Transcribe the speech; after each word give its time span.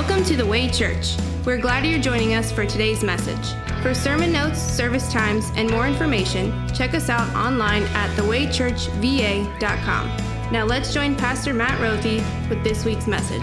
Welcome 0.00 0.24
to 0.24 0.34
the 0.34 0.46
Way 0.46 0.70
Church. 0.70 1.14
We're 1.44 1.60
glad 1.60 1.84
you're 1.84 2.00
joining 2.00 2.32
us 2.32 2.50
for 2.50 2.64
today's 2.64 3.04
message. 3.04 3.52
For 3.82 3.92
sermon 3.92 4.32
notes, 4.32 4.58
service 4.58 5.12
times, 5.12 5.50
and 5.56 5.70
more 5.70 5.86
information, 5.86 6.66
check 6.72 6.94
us 6.94 7.10
out 7.10 7.28
online 7.36 7.82
at 7.82 8.08
thewaychurchva.com. 8.16 10.06
Now 10.50 10.64
let's 10.64 10.94
join 10.94 11.16
Pastor 11.16 11.52
Matt 11.52 11.78
Rothy 11.82 12.24
with 12.48 12.64
this 12.64 12.86
week's 12.86 13.06
message. 13.06 13.42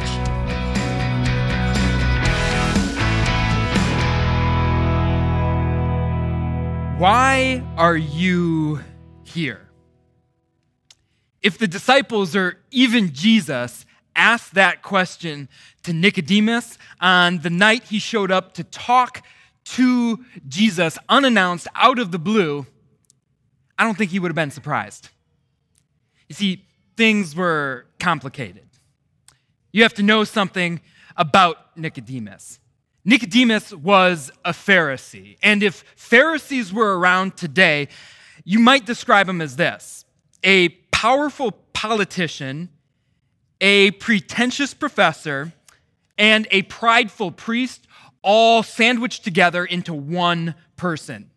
Why 7.00 7.64
are 7.78 7.98
you 7.98 8.80
here? 9.24 9.70
If 11.44 11.60
the 11.60 11.68
disciples 11.68 12.36
or 12.36 12.58
even 12.72 13.14
Jesus 13.14 13.86
asked 14.18 14.56
that 14.56 14.82
question 14.82 15.48
to 15.84 15.94
Nicodemus 15.94 16.78
on 17.00 17.38
the 17.40 17.50
night 17.50 17.86
he 17.86 18.00
showed 18.00 18.32
up 18.32 18.54
to 18.56 18.64
talk 18.66 19.24
to 19.64 20.26
Jesus 20.48 20.98
unannounced 21.08 21.68
out 21.76 22.00
of 22.00 22.12
the 22.12 22.20
blue, 22.20 22.66
I 23.78 23.84
don't 23.84 23.98
think 23.98 24.12
he 24.12 24.20
would 24.20 24.30
have 24.30 24.36
been 24.36 24.52
surprised. 24.52 25.10
You 26.28 26.36
see, 26.36 26.66
things 26.98 27.36
were 27.36 27.86
complicated. 28.00 28.68
You 29.72 29.84
have 29.84 29.94
to 29.96 30.04
know 30.04 30.24
something 30.24 30.82
about 31.16 31.78
Nicodemus. 31.78 32.60
Nicodemus 33.06 33.74
was 33.74 34.32
a 34.44 34.52
Pharisee. 34.52 35.38
And 35.42 35.64
if 35.64 35.84
Pharisees 35.96 36.74
were 36.74 36.98
around 37.00 37.38
today, 37.38 37.88
you 38.44 38.60
might 38.60 38.86
describe 38.86 39.30
him 39.30 39.42
as 39.42 39.56
this 39.56 40.06
a 40.44 40.70
powerful 40.92 41.52
politician, 41.74 42.70
a 43.62 43.92
pretentious 43.92 44.74
professor, 44.74 45.54
and 46.18 46.48
a 46.52 46.64
prideful 46.64 47.32
priest, 47.32 47.88
all 48.22 48.64
sandwiched 48.64 49.24
together 49.24 49.64
into 49.64 49.94
one 49.94 50.56
person. 50.76 51.30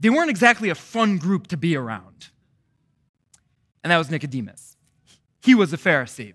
They 0.00 0.10
weren't 0.10 0.30
exactly 0.30 0.70
a 0.70 0.74
fun 0.74 1.18
group 1.18 1.46
to 1.48 1.56
be 1.56 1.76
around. 1.76 2.28
And 3.84 3.90
that 3.90 3.98
was 3.98 4.10
Nicodemus. 4.10 4.76
He 5.42 5.54
was 5.54 5.72
a 5.72 5.76
Pharisee. 5.76 6.34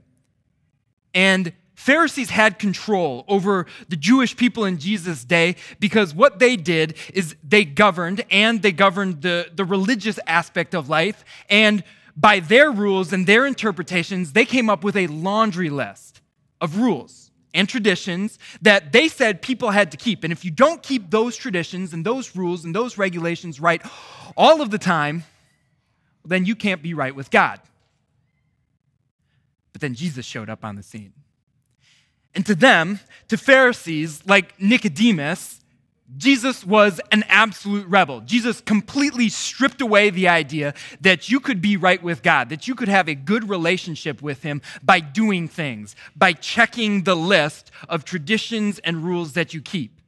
And 1.13 1.53
Pharisees 1.75 2.29
had 2.29 2.57
control 2.57 3.25
over 3.27 3.65
the 3.89 3.95
Jewish 3.95 4.35
people 4.35 4.65
in 4.65 4.77
Jesus' 4.77 5.23
day 5.23 5.55
because 5.79 6.15
what 6.15 6.39
they 6.39 6.55
did 6.55 6.95
is 7.13 7.35
they 7.43 7.65
governed 7.65 8.23
and 8.31 8.61
they 8.61 8.71
governed 8.71 9.21
the, 9.21 9.47
the 9.53 9.65
religious 9.65 10.19
aspect 10.25 10.73
of 10.73 10.89
life. 10.89 11.23
And 11.49 11.83
by 12.15 12.39
their 12.39 12.71
rules 12.71 13.11
and 13.11 13.27
their 13.27 13.45
interpretations, 13.45 14.33
they 14.33 14.45
came 14.45 14.69
up 14.69 14.83
with 14.83 14.95
a 14.95 15.07
laundry 15.07 15.69
list 15.69 16.21
of 16.61 16.77
rules 16.77 17.31
and 17.53 17.67
traditions 17.67 18.39
that 18.61 18.91
they 18.91 19.07
said 19.07 19.41
people 19.41 19.71
had 19.71 19.91
to 19.91 19.97
keep. 19.97 20.23
And 20.23 20.31
if 20.31 20.45
you 20.45 20.51
don't 20.51 20.83
keep 20.83 21.09
those 21.09 21.35
traditions 21.35 21.93
and 21.93 22.05
those 22.05 22.35
rules 22.35 22.65
and 22.65 22.75
those 22.75 22.97
regulations 22.97 23.59
right 23.59 23.81
all 24.37 24.61
of 24.61 24.71
the 24.71 24.77
time, 24.77 25.23
then 26.23 26.45
you 26.45 26.55
can't 26.55 26.81
be 26.81 26.93
right 26.93 27.15
with 27.15 27.31
God. 27.31 27.59
But 29.71 29.81
then 29.81 29.93
Jesus 29.93 30.25
showed 30.25 30.49
up 30.49 30.63
on 30.63 30.75
the 30.75 30.83
scene. 30.83 31.13
And 32.33 32.45
to 32.45 32.55
them, 32.55 32.99
to 33.29 33.37
Pharisees 33.37 34.25
like 34.25 34.59
Nicodemus, 34.59 35.61
Jesus 36.17 36.63
was 36.63 37.01
an 37.11 37.23
absolute 37.27 37.87
rebel. 37.87 38.21
Jesus 38.21 38.61
completely 38.61 39.27
stripped 39.27 39.81
away 39.81 40.11
the 40.11 40.27
idea 40.27 40.73
that 41.01 41.29
you 41.29 41.39
could 41.39 41.61
be 41.61 41.77
right 41.77 42.01
with 42.01 42.21
God, 42.21 42.49
that 42.49 42.67
you 42.67 42.75
could 42.75 42.87
have 42.87 43.07
a 43.07 43.15
good 43.15 43.49
relationship 43.49 44.21
with 44.21 44.43
Him 44.43 44.61
by 44.83 44.99
doing 44.99 45.47
things, 45.47 45.95
by 46.15 46.33
checking 46.33 47.03
the 47.03 47.15
list 47.15 47.71
of 47.89 48.05
traditions 48.05 48.79
and 48.79 49.03
rules 49.03 49.33
that 49.33 49.53
you 49.53 49.61
keep. 49.61 49.99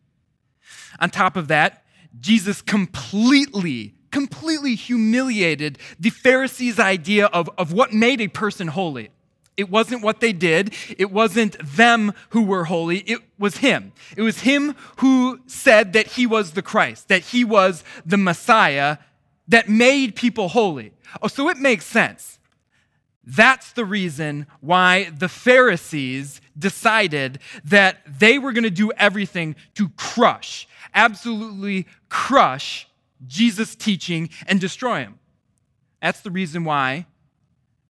On 1.00 1.09
top 1.09 1.36
of 1.36 1.47
that, 1.47 1.84
Jesus 2.19 2.62
completely, 2.62 3.96
completely 4.12 4.75
humiliated 4.75 5.80
the 6.00 6.12
Pharisees' 6.12 6.80
idea 6.80 7.25
of, 7.28 7.50
of 7.57 7.74
what 7.74 7.91
made 7.91 8.22
a 8.22 8.28
person 8.28 8.68
holy. 8.68 9.09
It 9.57 9.69
wasn't 9.69 10.03
what 10.03 10.22
they 10.22 10.34
did. 10.34 10.73
It 10.97 11.12
wasn't 11.12 11.57
them 11.59 12.13
who 12.29 12.44
were 12.44 12.66
holy. 12.66 13.00
It 13.00 13.19
was 13.40 13.57
him. 13.57 13.91
It 14.16 14.22
was 14.22 14.41
him 14.41 14.75
who 14.97 15.40
said 15.47 15.94
that 15.94 16.07
he 16.07 16.28
was 16.28 16.51
the 16.51 16.62
Christ, 16.62 17.07
that 17.07 17.23
he 17.23 17.44
was 17.44 17.84
the 18.06 18.18
Messiah 18.18 18.97
that 19.47 19.68
made 19.68 20.16
people 20.16 20.50
holy. 20.50 20.94
Oh, 21.22 21.28
so 21.28 21.50
it 21.50 21.57
makes 21.57 21.85
sense. 21.85 22.38
That's 23.23 23.73
the 23.73 23.84
reason 23.84 24.47
why 24.62 25.09
the 25.09 25.28
Pharisees 25.28 26.39
decided 26.57 27.39
that 27.66 27.97
they 28.07 28.39
were 28.39 28.53
going 28.53 28.63
to 28.63 28.69
do 28.69 28.91
everything 28.94 29.56
to 29.75 29.89
crush, 29.89 30.68
absolutely 30.94 31.88
crush 32.07 32.88
Jesus' 33.25 33.75
teaching 33.75 34.29
and 34.45 34.62
destroy 34.62 35.00
him. 35.00 35.19
That's 36.01 36.22
the 36.22 36.31
reason 36.31 36.63
why 36.63 37.07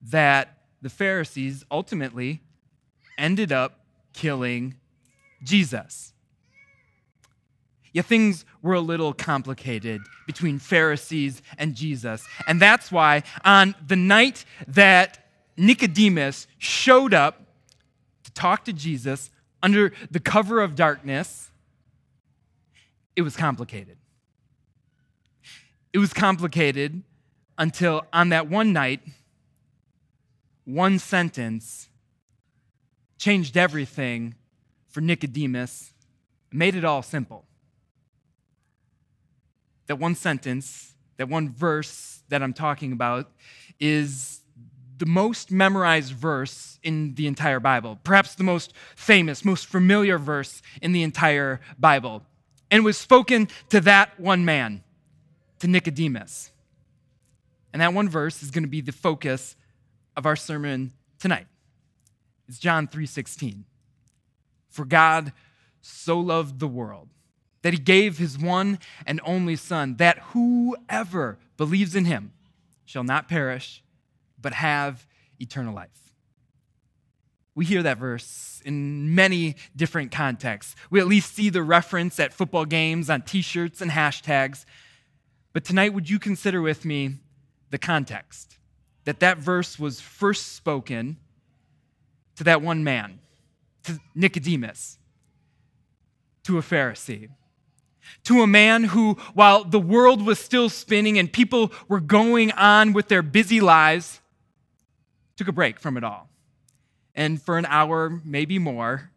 that 0.01 0.56
the 0.81 0.89
Pharisees 0.89 1.65
ultimately 1.71 2.41
ended 3.17 3.51
up 3.51 3.79
killing 4.13 4.75
Jesus. 5.43 6.13
Yeah, 7.93 8.01
things 8.03 8.45
were 8.61 8.75
a 8.75 8.79
little 8.79 9.13
complicated 9.13 10.01
between 10.27 10.59
Pharisees 10.59 11.41
and 11.57 11.73
Jesus. 11.73 12.27
And 12.47 12.61
that's 12.61 12.91
why 12.91 13.23
on 13.43 13.75
the 13.85 13.95
night 13.95 14.45
that 14.67 15.25
Nicodemus 15.57 16.47
showed 16.57 17.13
up 17.13 17.41
to 18.23 18.31
talk 18.33 18.65
to 18.65 18.73
Jesus 18.73 19.31
under 19.63 19.93
the 20.11 20.19
cover 20.19 20.61
of 20.61 20.75
darkness, 20.75 21.49
it 23.15 23.23
was 23.23 23.35
complicated. 23.35 23.97
It 25.91 25.97
was 25.97 26.13
complicated 26.13 27.01
until 27.57 28.05
on 28.13 28.29
that 28.29 28.47
one 28.47 28.73
night, 28.73 28.99
one 30.67 30.99
sentence 30.99 31.87
changed 33.17 33.55
everything 33.55 34.35
for 34.89 34.99
Nicodemus, 34.99 35.93
made 36.51 36.75
it 36.75 36.83
all 36.83 37.01
simple. 37.01 37.45
That 39.85 39.95
one 39.95 40.13
sentence, 40.13 40.93
that 41.15 41.29
one 41.29 41.49
verse 41.49 42.21
that 42.27 42.43
I'm 42.43 42.51
talking 42.51 42.91
about, 42.91 43.31
is 43.79 44.41
the 44.97 45.05
most 45.05 45.51
memorized 45.51 46.11
verse 46.11 46.79
in 46.83 47.15
the 47.15 47.27
entire 47.27 47.61
Bible, 47.61 47.97
perhaps 48.03 48.35
the 48.35 48.43
most 48.43 48.73
famous, 48.93 49.45
most 49.45 49.67
familiar 49.67 50.17
verse 50.17 50.61
in 50.81 50.91
the 50.91 51.03
entire 51.03 51.61
Bible, 51.79 52.23
and 52.69 52.83
was 52.83 52.97
spoken 52.97 53.47
to 53.69 53.79
that 53.81 54.19
one 54.19 54.43
man, 54.43 54.83
to 55.59 55.67
Nicodemus. 55.67 56.51
And 57.71 57.81
that 57.81 57.93
one 57.93 58.09
verse 58.09 58.43
is 58.43 58.51
going 58.51 58.63
to 58.63 58.69
be 58.69 58.81
the 58.81 58.91
focus 58.91 59.55
of 60.17 60.25
our 60.25 60.35
sermon 60.35 60.91
tonight. 61.19 61.47
It's 62.49 62.59
John 62.59 62.87
3:16. 62.87 63.63
For 64.67 64.83
God 64.83 65.31
so 65.79 66.19
loved 66.19 66.59
the 66.59 66.67
world 66.67 67.09
that 67.61 67.73
he 67.73 67.79
gave 67.79 68.17
his 68.17 68.37
one 68.37 68.79
and 69.05 69.21
only 69.23 69.55
son 69.55 69.95
that 69.97 70.19
whoever 70.33 71.37
believes 71.55 71.95
in 71.95 72.05
him 72.05 72.33
shall 72.83 73.03
not 73.03 73.29
perish 73.29 73.83
but 74.39 74.53
have 74.53 75.05
eternal 75.39 75.73
life. 75.73 76.13
We 77.55 77.65
hear 77.65 77.83
that 77.83 77.97
verse 77.97 78.61
in 78.65 79.15
many 79.15 79.55
different 79.75 80.11
contexts. 80.11 80.75
We 80.89 80.99
at 80.99 81.07
least 81.07 81.33
see 81.33 81.49
the 81.49 81.63
reference 81.63 82.19
at 82.19 82.33
football 82.33 82.65
games, 82.65 83.09
on 83.09 83.23
t 83.23 83.41
shirts, 83.41 83.81
and 83.81 83.91
hashtags. 83.91 84.65
But 85.53 85.65
tonight, 85.65 85.93
would 85.93 86.09
you 86.09 86.19
consider 86.19 86.61
with 86.61 86.85
me 86.85 87.15
the 87.71 87.79
context? 87.79 88.56
That 89.07 89.21
that 89.21 89.37
verse 89.37 89.79
was 89.79 90.01
first 90.01 90.57
spoken 90.57 91.15
to 92.35 92.43
that 92.43 92.61
one 92.61 92.83
man, 92.83 93.19
to 93.85 93.97
Nicodemus, 94.13 94.99
to 96.43 96.57
a 96.57 96.61
Pharisee, 96.61 97.29
to 98.25 98.41
a 98.41 98.47
man 98.47 98.83
who, 98.83 99.13
while 99.33 99.63
the 99.63 99.79
world 99.79 100.25
was 100.25 100.39
still 100.39 100.67
spinning 100.67 101.17
and 101.17 101.31
people 101.31 101.71
were 101.87 102.01
going 102.01 102.51
on 102.51 102.91
with 102.91 103.07
their 103.07 103.21
busy 103.21 103.61
lives, 103.61 104.19
took 105.37 105.47
a 105.47 105.53
break 105.53 105.79
from 105.79 105.95
it 105.95 106.03
all. 106.03 106.27
And 107.15 107.41
for 107.41 107.57
an 107.57 107.65
hour, 107.65 108.21
maybe 108.25 108.59
more, 108.59 109.09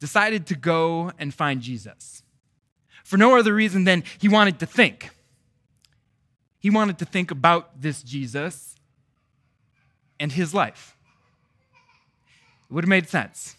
decided 0.00 0.46
to 0.48 0.56
go 0.56 1.12
and 1.16 1.32
find 1.32 1.62
Jesus. 1.62 2.24
For 3.04 3.16
no 3.16 3.38
other 3.38 3.54
reason 3.54 3.84
than 3.84 4.02
he 4.18 4.28
wanted 4.28 4.58
to 4.58 4.66
think. 4.66 5.10
He 6.58 6.70
wanted 6.70 6.98
to 6.98 7.04
think 7.04 7.30
about 7.30 7.80
this 7.80 8.02
Jesus 8.02 8.74
and 10.18 10.32
his 10.32 10.54
life. 10.54 10.96
It 12.68 12.74
would 12.74 12.84
have 12.84 12.88
made 12.88 13.08
sense 13.08 13.56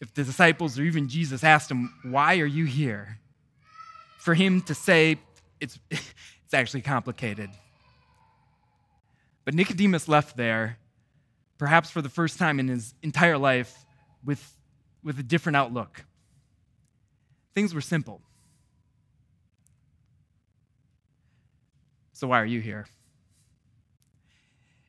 if 0.00 0.12
the 0.14 0.24
disciples 0.24 0.78
or 0.78 0.82
even 0.82 1.08
Jesus 1.08 1.44
asked 1.44 1.70
him, 1.70 1.94
Why 2.02 2.40
are 2.40 2.46
you 2.46 2.64
here? 2.64 3.20
For 4.18 4.34
him 4.34 4.60
to 4.62 4.74
say, 4.74 5.18
It's, 5.60 5.78
it's 5.90 6.54
actually 6.54 6.82
complicated. 6.82 7.50
But 9.44 9.54
Nicodemus 9.54 10.08
left 10.08 10.36
there, 10.36 10.78
perhaps 11.58 11.90
for 11.90 12.02
the 12.02 12.08
first 12.08 12.38
time 12.38 12.58
in 12.58 12.68
his 12.68 12.94
entire 13.02 13.38
life, 13.38 13.86
with, 14.24 14.56
with 15.02 15.18
a 15.18 15.22
different 15.22 15.56
outlook. 15.56 16.04
Things 17.54 17.74
were 17.74 17.80
simple. 17.80 18.22
So, 22.22 22.28
why 22.28 22.40
are 22.40 22.46
you 22.46 22.60
here? 22.60 22.86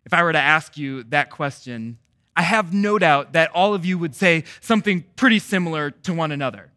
If 0.05 0.13
I 0.13 0.21
were 0.21 0.33
to 0.33 0.39
ask 0.39 0.77
you 0.77 1.01
that 1.05 1.31
question, 1.31 1.97
I 2.35 2.43
have 2.43 2.75
no 2.75 2.99
doubt 2.99 3.33
that 3.33 3.49
all 3.55 3.73
of 3.73 3.87
you 3.87 3.97
would 3.97 4.13
say 4.13 4.43
something 4.61 5.03
pretty 5.15 5.39
similar 5.39 5.89
to 5.89 6.13
one 6.13 6.31
another. 6.31 6.71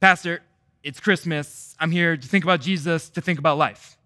Pastor, 0.00 0.42
it's 0.82 0.98
Christmas. 0.98 1.76
I'm 1.78 1.92
here 1.92 2.16
to 2.16 2.26
think 2.26 2.42
about 2.42 2.60
Jesus, 2.60 3.10
to 3.10 3.20
think 3.20 3.38
about 3.38 3.58
life. 3.58 3.96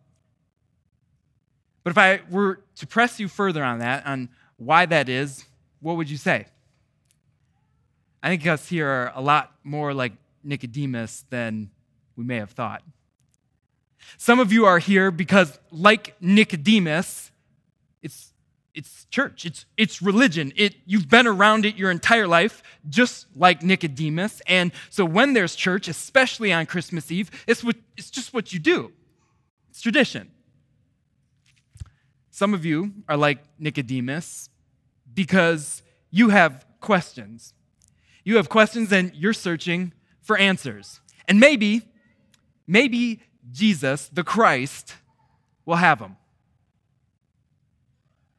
But 1.83 1.93
if 1.93 1.97
I 1.97 2.21
were 2.29 2.61
to 2.77 2.87
press 2.87 3.19
you 3.19 3.27
further 3.27 3.65
on 3.65 3.79
that, 3.79 4.05
on 4.05 4.29
why 4.59 4.85
that 4.85 5.09
is, 5.09 5.47
what 5.81 5.97
would 5.97 6.11
you 6.11 6.19
say? 6.19 6.45
I 8.23 8.29
think 8.29 8.47
us 8.47 8.69
here 8.69 8.87
are 8.87 9.13
a 9.15 9.23
lot 9.23 9.55
more 9.65 9.95
like 9.95 10.13
Nicodemus 10.43 11.25
than 11.31 11.71
we 12.17 12.25
may 12.25 12.37
have 12.37 12.51
thought. 12.51 12.83
Some 14.17 14.41
of 14.41 14.53
you 14.53 14.65
are 14.65 14.79
here 14.79 15.11
because, 15.11 15.59
like 15.71 16.15
Nicodemus, 16.21 17.31
it's, 18.03 18.33
it's 18.75 19.07
church, 19.07 19.47
it's, 19.47 19.67
it's 19.77 20.03
religion. 20.03 20.53
It, 20.57 20.77
you've 20.87 21.09
been 21.09 21.27
around 21.27 21.65
it 21.65 21.77
your 21.77 21.91
entire 21.91 22.27
life, 22.27 22.63
just 22.89 23.27
like 23.37 23.63
Nicodemus. 23.63 24.43
And 24.47 24.73
so 24.91 25.05
when 25.05 25.33
there's 25.33 25.55
church, 25.55 25.89
especially 25.89 26.53
on 26.53 26.67
Christmas 26.67 27.11
Eve, 27.11 27.31
it's, 27.47 27.63
what, 27.63 27.77
it's 27.97 28.11
just 28.11 28.35
what 28.35 28.53
you 28.53 28.59
do, 28.59 28.93
it's 29.71 29.81
tradition. 29.81 30.31
Some 32.31 32.53
of 32.53 32.65
you 32.65 32.93
are 33.09 33.17
like 33.17 33.39
Nicodemus 33.61 34.51
because 35.15 35.83
you 36.11 36.31
have 36.31 36.67
questions. 36.81 37.55
You 38.25 38.37
have 38.37 38.49
questions 38.49 38.93
and 38.93 39.15
you're 39.15 39.33
searching 39.33 39.93
for 40.21 40.37
answers. 40.37 41.01
And 41.29 41.39
maybe, 41.39 41.83
maybe 42.67 43.21
Jesus, 43.53 44.09
the 44.09 44.25
Christ, 44.25 44.95
will 45.65 45.77
have 45.77 45.99
them. 45.99 46.17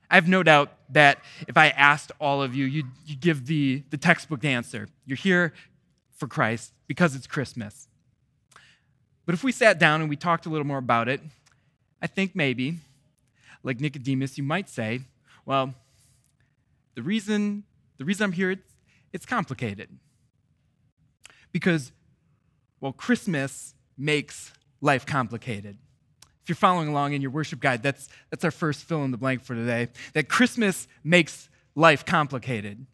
I 0.10 0.16
have 0.16 0.28
no 0.28 0.44
doubt 0.44 0.72
that 0.90 1.20
if 1.48 1.58
I 1.58 1.70
asked 1.70 2.12
all 2.20 2.42
of 2.42 2.56
you, 2.56 2.66
you'd, 2.66 2.86
you'd 3.06 3.20
give 3.20 3.48
the, 3.48 3.84
the 3.90 3.98
textbook 3.98 4.46
answer. 4.46 4.88
You're 5.06 5.18
here 5.18 5.54
for 6.16 6.28
Christ 6.28 6.74
because 6.88 7.16
it's 7.16 7.28
Christmas. 7.28 7.88
But 9.26 9.34
if 9.34 9.44
we 9.44 9.52
sat 9.52 9.80
down 9.80 10.02
and 10.02 10.10
we 10.10 10.16
talked 10.16 10.46
a 10.46 10.50
little 10.50 10.68
more 10.68 10.78
about 10.78 11.10
it, 11.10 11.22
I 12.02 12.08
think 12.08 12.36
maybe, 12.36 12.78
like 13.64 13.80
Nicodemus, 13.80 14.38
you 14.38 14.44
might 14.44 14.70
say, 14.70 15.02
well, 15.46 15.74
the 16.94 17.02
reason, 17.02 17.64
the 17.98 18.06
reason 18.06 18.26
I'm 18.26 18.32
here, 18.32 18.52
it's, 18.52 18.72
it's 19.12 19.26
complicated. 19.26 19.90
Because, 21.52 21.92
well, 22.80 22.92
Christmas 22.94 23.74
makes 23.98 24.52
life 24.86 25.06
complicated. 25.06 25.78
If 26.44 26.50
you're 26.50 26.56
following 26.56 26.88
along 26.88 27.14
in 27.14 27.22
your 27.22 27.32
worship 27.32 27.60
guide, 27.60 27.82
that's, 27.82 28.08
that's 28.30 28.46
our 28.46 28.52
first 28.52 28.84
fill 28.84 29.04
in 29.04 29.10
the 29.10 29.18
blank 29.18 29.44
for 29.44 29.56
today. 29.56 29.90
That 30.14 30.30
Christmas 30.30 30.88
makes 31.04 31.50
life 31.74 32.06
complicated. 32.06 32.86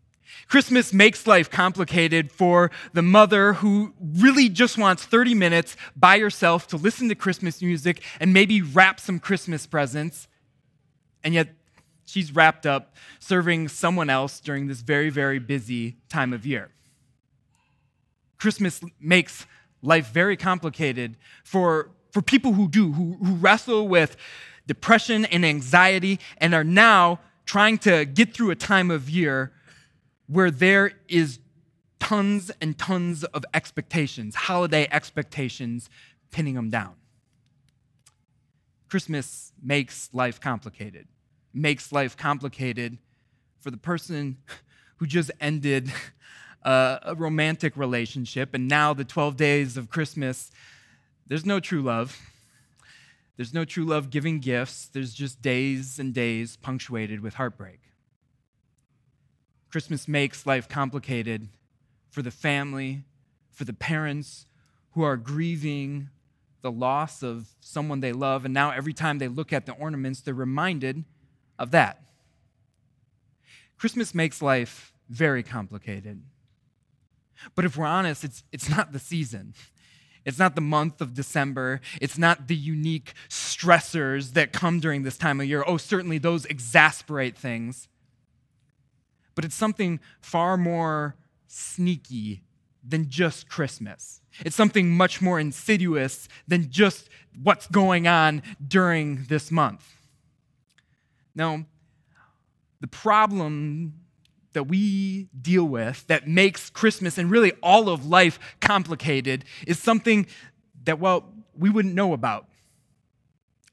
Christmas 0.48 0.94
makes 0.94 1.28
life 1.28 1.52
complicated 1.52 2.32
for 2.32 2.72
the 2.94 3.02
mother 3.02 3.54
who 3.54 3.94
really 4.00 4.48
just 4.48 4.78
wants 4.78 5.04
30 5.04 5.36
minutes 5.36 5.76
by 5.94 6.20
herself 6.20 6.66
to 6.68 6.78
listen 6.78 7.10
to 7.10 7.16
Christmas 7.16 7.62
music 7.62 8.02
and 8.22 8.34
maybe 8.34 8.62
wrap 8.62 9.02
some 9.02 9.20
Christmas 9.20 9.68
presents. 9.68 10.30
And 11.26 11.34
yet, 11.34 11.50
she's 12.06 12.34
wrapped 12.34 12.66
up 12.66 12.96
serving 13.20 13.68
someone 13.68 14.10
else 14.10 14.40
during 14.40 14.68
this 14.68 14.80
very, 14.80 15.10
very 15.10 15.40
busy 15.40 15.98
time 16.08 16.32
of 16.32 16.46
year. 16.46 16.70
Christmas 18.38 18.80
makes 19.00 19.46
life 19.82 20.12
very 20.12 20.38
complicated 20.38 21.18
for, 21.44 21.90
for 22.12 22.22
people 22.22 22.54
who 22.54 22.68
do, 22.68 22.92
who, 22.92 23.18
who 23.24 23.36
wrestle 23.36 23.88
with 23.88 24.18
depression 24.68 25.26
and 25.26 25.46
anxiety 25.46 26.20
and 26.38 26.54
are 26.54 26.64
now 26.64 27.20
trying 27.46 27.78
to 27.80 28.06
get 28.06 28.34
through 28.34 28.52
a 28.52 28.56
time 28.56 28.92
of 28.92 29.10
year 29.10 29.52
where 30.28 30.52
there 30.52 30.94
is 31.08 31.40
tons 32.00 32.52
and 32.62 32.78
tons 32.78 33.24
of 33.26 33.44
expectations, 33.54 34.36
holiday 34.36 34.88
expectations, 34.92 35.90
pinning 36.32 36.56
them 36.56 36.70
down. 36.70 36.94
Christmas 38.90 39.54
makes 39.62 40.10
life 40.14 40.40
complicated, 40.40 41.08
makes 41.54 41.92
life 41.92 42.18
complicated 42.18 42.98
for 43.60 43.72
the 43.72 43.78
person 43.78 44.38
who 44.98 45.06
just 45.06 45.32
ended 45.40 45.92
a 46.64 47.16
romantic 47.18 47.76
relationship, 47.76 48.54
and 48.54 48.68
now 48.68 48.94
the 48.94 49.04
12 49.04 49.36
days 49.36 49.78
of 49.78 49.90
Christmas, 49.90 50.52
there's 51.28 51.46
no 51.46 51.60
true 51.60 51.82
love. 51.82 52.20
There's 53.38 53.54
no 53.54 53.66
true 53.66 53.86
love 53.86 54.10
giving 54.10 54.40
gifts. 54.40 54.88
There's 54.88 55.14
just 55.14 55.42
days 55.42 55.98
and 55.98 56.14
days 56.14 56.58
punctuated 56.58 57.22
with 57.22 57.36
heartbreak. 57.36 57.80
Christmas 59.72 60.08
makes 60.08 60.46
life 60.46 60.68
complicated 60.68 61.48
for 62.10 62.22
the 62.22 62.32
family, 62.32 63.04
for 63.50 63.64
the 63.64 63.74
parents 63.74 64.46
who 64.92 65.02
are 65.02 65.16
grieving 65.16 66.10
the 66.62 66.72
loss 66.72 67.24
of 67.24 67.56
someone 67.62 68.02
they 68.02 68.12
love, 68.12 68.46
and 68.46 68.54
now 68.54 68.72
every 68.72 68.94
time 68.94 69.18
they 69.18 69.28
look 69.28 69.52
at 69.52 69.66
the 69.66 69.72
ornaments, 69.74 70.22
they're 70.22 70.34
reminded 70.34 71.06
of 71.58 71.72
that. 71.72 72.04
Christmas 73.78 74.14
makes 74.14 74.42
life 74.42 74.94
very 75.10 75.42
complicated. 75.42 76.22
But 77.56 77.66
if 77.66 77.78
we're 77.78 77.86
honest, 77.86 78.24
it's, 78.24 78.44
it's 78.52 78.70
not 78.70 78.92
the 78.92 79.00
season. 79.00 79.54
It's 80.26 80.38
not 80.38 80.56
the 80.56 80.62
month 80.62 81.02
of 81.02 81.14
December. 81.14 81.82
It's 82.00 82.18
not 82.18 82.48
the 82.48 82.56
unique 82.56 83.14
stressors 83.30 84.34
that 84.34 84.54
come 84.54 84.80
during 84.80 85.04
this 85.04 85.18
time 85.18 85.40
of 85.40 85.48
year. 85.48 85.64
Oh, 85.66 85.78
certainly 85.78 86.18
those 86.18 86.46
exasperate 86.46 87.38
things. 87.38 87.88
But 89.34 89.46
it's 89.46 89.56
something 89.56 90.00
far 90.22 90.58
more 90.58 91.16
sneaky 91.48 92.44
than 92.88 93.10
just 93.10 93.50
Christmas. 93.50 94.22
It's 94.46 94.56
something 94.56 94.90
much 94.90 95.22
more 95.22 95.40
insidious 95.40 96.28
than 96.48 96.70
just 96.70 97.10
what's 97.42 97.68
going 97.68 98.08
on 98.08 98.42
during 98.66 99.26
this 99.26 99.52
month. 99.52 99.96
Now, 101.36 101.66
the 102.80 102.88
problem 102.88 103.94
that 104.54 104.64
we 104.64 105.30
deal 105.40 105.64
with 105.64 106.06
that 106.08 106.28
makes 106.28 106.70
Christmas 106.70 107.18
and 107.18 107.32
really 107.32 107.54
all 107.64 107.90
of 107.90 108.06
life 108.06 108.40
complicated 108.60 109.46
is 109.66 109.80
something 109.80 110.28
that, 110.84 111.00
well, 111.00 111.26
we 111.58 111.70
wouldn't 111.70 111.94
know 111.94 112.14
about 112.14 112.48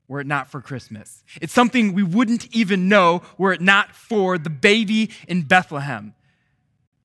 were 0.06 0.20
it 0.20 0.26
not 0.26 0.49
for 0.49 0.61
Christmas. 0.61 1.23
It's 1.40 1.52
something 1.52 1.92
we 1.92 2.02
wouldn't 2.02 2.54
even 2.54 2.88
know 2.88 3.23
were 3.37 3.52
it 3.52 3.61
not 3.61 3.94
for 3.94 4.38
the 4.38 4.50
baby 4.50 5.11
in 5.28 5.42
Bethlehem. 5.42 6.14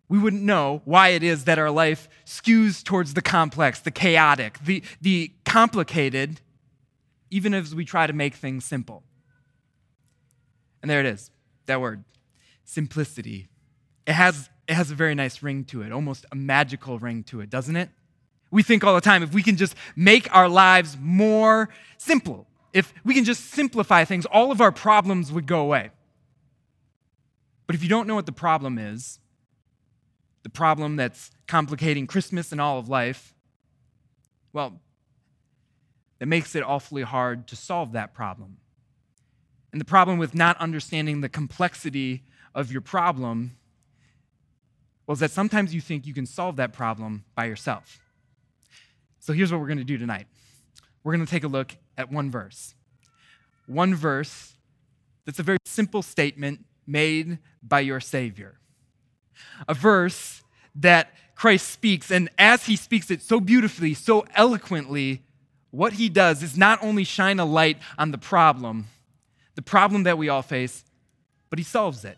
We 0.08 0.20
wouldn't 0.20 0.44
know 0.44 0.82
why 0.86 1.10
it 1.10 1.24
is 1.24 1.46
that 1.46 1.60
our 1.60 1.72
life 1.72 2.08
skews 2.26 2.84
towards 2.84 3.14
the 3.14 3.22
complex, 3.22 3.80
the 3.80 3.92
chaotic, 3.92 4.58
the, 4.64 4.84
the 5.02 5.34
complicated, 5.46 6.40
even 7.30 7.54
as 7.54 7.76
we 7.76 7.84
try 7.84 8.08
to 8.08 8.14
make 8.14 8.36
things 8.36 8.64
simple. 8.64 9.04
And 10.82 10.90
there 10.90 11.00
it 11.00 11.06
is, 11.06 11.32
that 11.66 11.82
word 11.82 12.04
simplicity 12.64 13.50
it 14.06 14.14
has, 14.14 14.50
it 14.68 14.74
has 14.74 14.92
a 14.92 14.96
very 14.96 15.16
nice 15.16 15.42
ring 15.42 15.64
to 15.66 15.82
it, 15.82 15.92
almost 15.92 16.26
a 16.32 16.36
magical 16.36 17.00
ring 17.00 17.24
to 17.26 17.42
it, 17.42 17.50
doesn't 17.50 17.76
it? 17.76 17.90
We 18.52 18.64
think 18.64 18.84
all 18.84 18.96
the 18.96 19.02
time 19.02 19.24
if 19.24 19.34
we 19.34 19.42
can 19.42 19.58
just 19.58 19.76
make 19.96 20.34
our 20.36 20.48
lives 20.48 20.98
more 21.00 21.70
simple, 21.98 22.48
if 22.72 22.94
we 23.04 23.14
can 23.14 23.24
just 23.24 23.52
simplify 23.52 24.06
things, 24.06 24.26
all 24.26 24.52
of 24.52 24.62
our 24.62 24.72
problems 24.72 25.32
would 25.32 25.48
go 25.48 25.62
away. 25.62 25.92
But 27.66 27.76
if 27.76 27.84
you 27.84 27.90
don't 27.90 28.08
know 28.08 28.16
what 28.16 28.26
the 28.26 28.32
problem 28.32 28.78
is, 28.78 29.20
the 30.44 30.50
problem 30.50 30.98
that's 30.98 31.32
complicating 31.48 32.06
Christmas 32.06 32.52
and 32.52 32.60
all 32.60 32.78
of 32.78 32.90
life, 32.90 33.34
well, 34.52 34.82
that 36.20 36.26
makes 36.28 36.56
it 36.56 36.64
awfully 36.64 37.02
hard 37.02 37.48
to 37.48 37.56
solve 37.56 37.94
that 37.94 38.14
problem. 38.14 38.58
And 39.72 39.82
the 39.82 39.86
problem 39.86 40.20
with 40.20 40.36
not 40.36 40.58
understanding 40.58 41.22
the 41.22 41.30
complexity 41.30 42.24
of 42.54 42.72
your 42.72 42.82
problem 42.82 43.58
well, 45.06 45.14
is 45.14 45.20
that 45.20 45.32
sometimes 45.32 45.74
you 45.74 45.82
think 45.82 46.08
you 46.08 46.14
can 46.14 46.26
solve 46.26 46.56
that 46.58 46.74
problem 46.74 47.26
by 47.36 47.46
yourself. 47.46 48.00
So 49.20 49.34
here's 49.34 49.52
what 49.52 49.60
we're 49.62 49.68
going 49.68 49.78
to 49.78 49.84
do 49.84 49.98
tonight 49.98 50.28
we're 51.04 51.14
going 51.14 51.26
to 51.26 51.32
take 51.32 51.44
a 51.44 51.48
look 51.48 51.76
at 51.98 52.12
one 52.12 52.32
verse. 52.32 52.76
One 53.68 53.96
verse 53.96 54.54
that's 55.26 55.40
a 55.40 55.44
very 55.44 55.60
simple 55.66 56.02
statement 56.02 56.66
made 56.86 57.40
by 57.62 57.82
your 57.82 58.00
Savior. 58.00 58.60
A 59.68 59.74
verse 59.74 60.44
that 60.76 61.14
Christ 61.36 61.70
speaks, 61.70 62.12
and 62.12 62.30
as 62.38 62.66
he 62.66 62.76
speaks 62.76 63.10
it 63.10 63.22
so 63.22 63.40
beautifully, 63.40 63.94
so 63.94 64.26
eloquently, 64.36 65.24
what 65.72 65.94
he 65.94 66.10
does 66.10 66.44
is 66.44 66.58
not 66.58 66.84
only 66.84 67.04
shine 67.04 67.40
a 67.40 67.46
light 67.46 67.78
on 67.98 68.12
the 68.12 68.18
problem, 68.18 68.88
the 69.56 69.62
problem 69.62 70.04
that 70.04 70.18
we 70.18 70.30
all 70.30 70.42
face, 70.42 70.84
but 71.50 71.60
he 71.60 71.66
solves 71.66 72.06
it. 72.06 72.18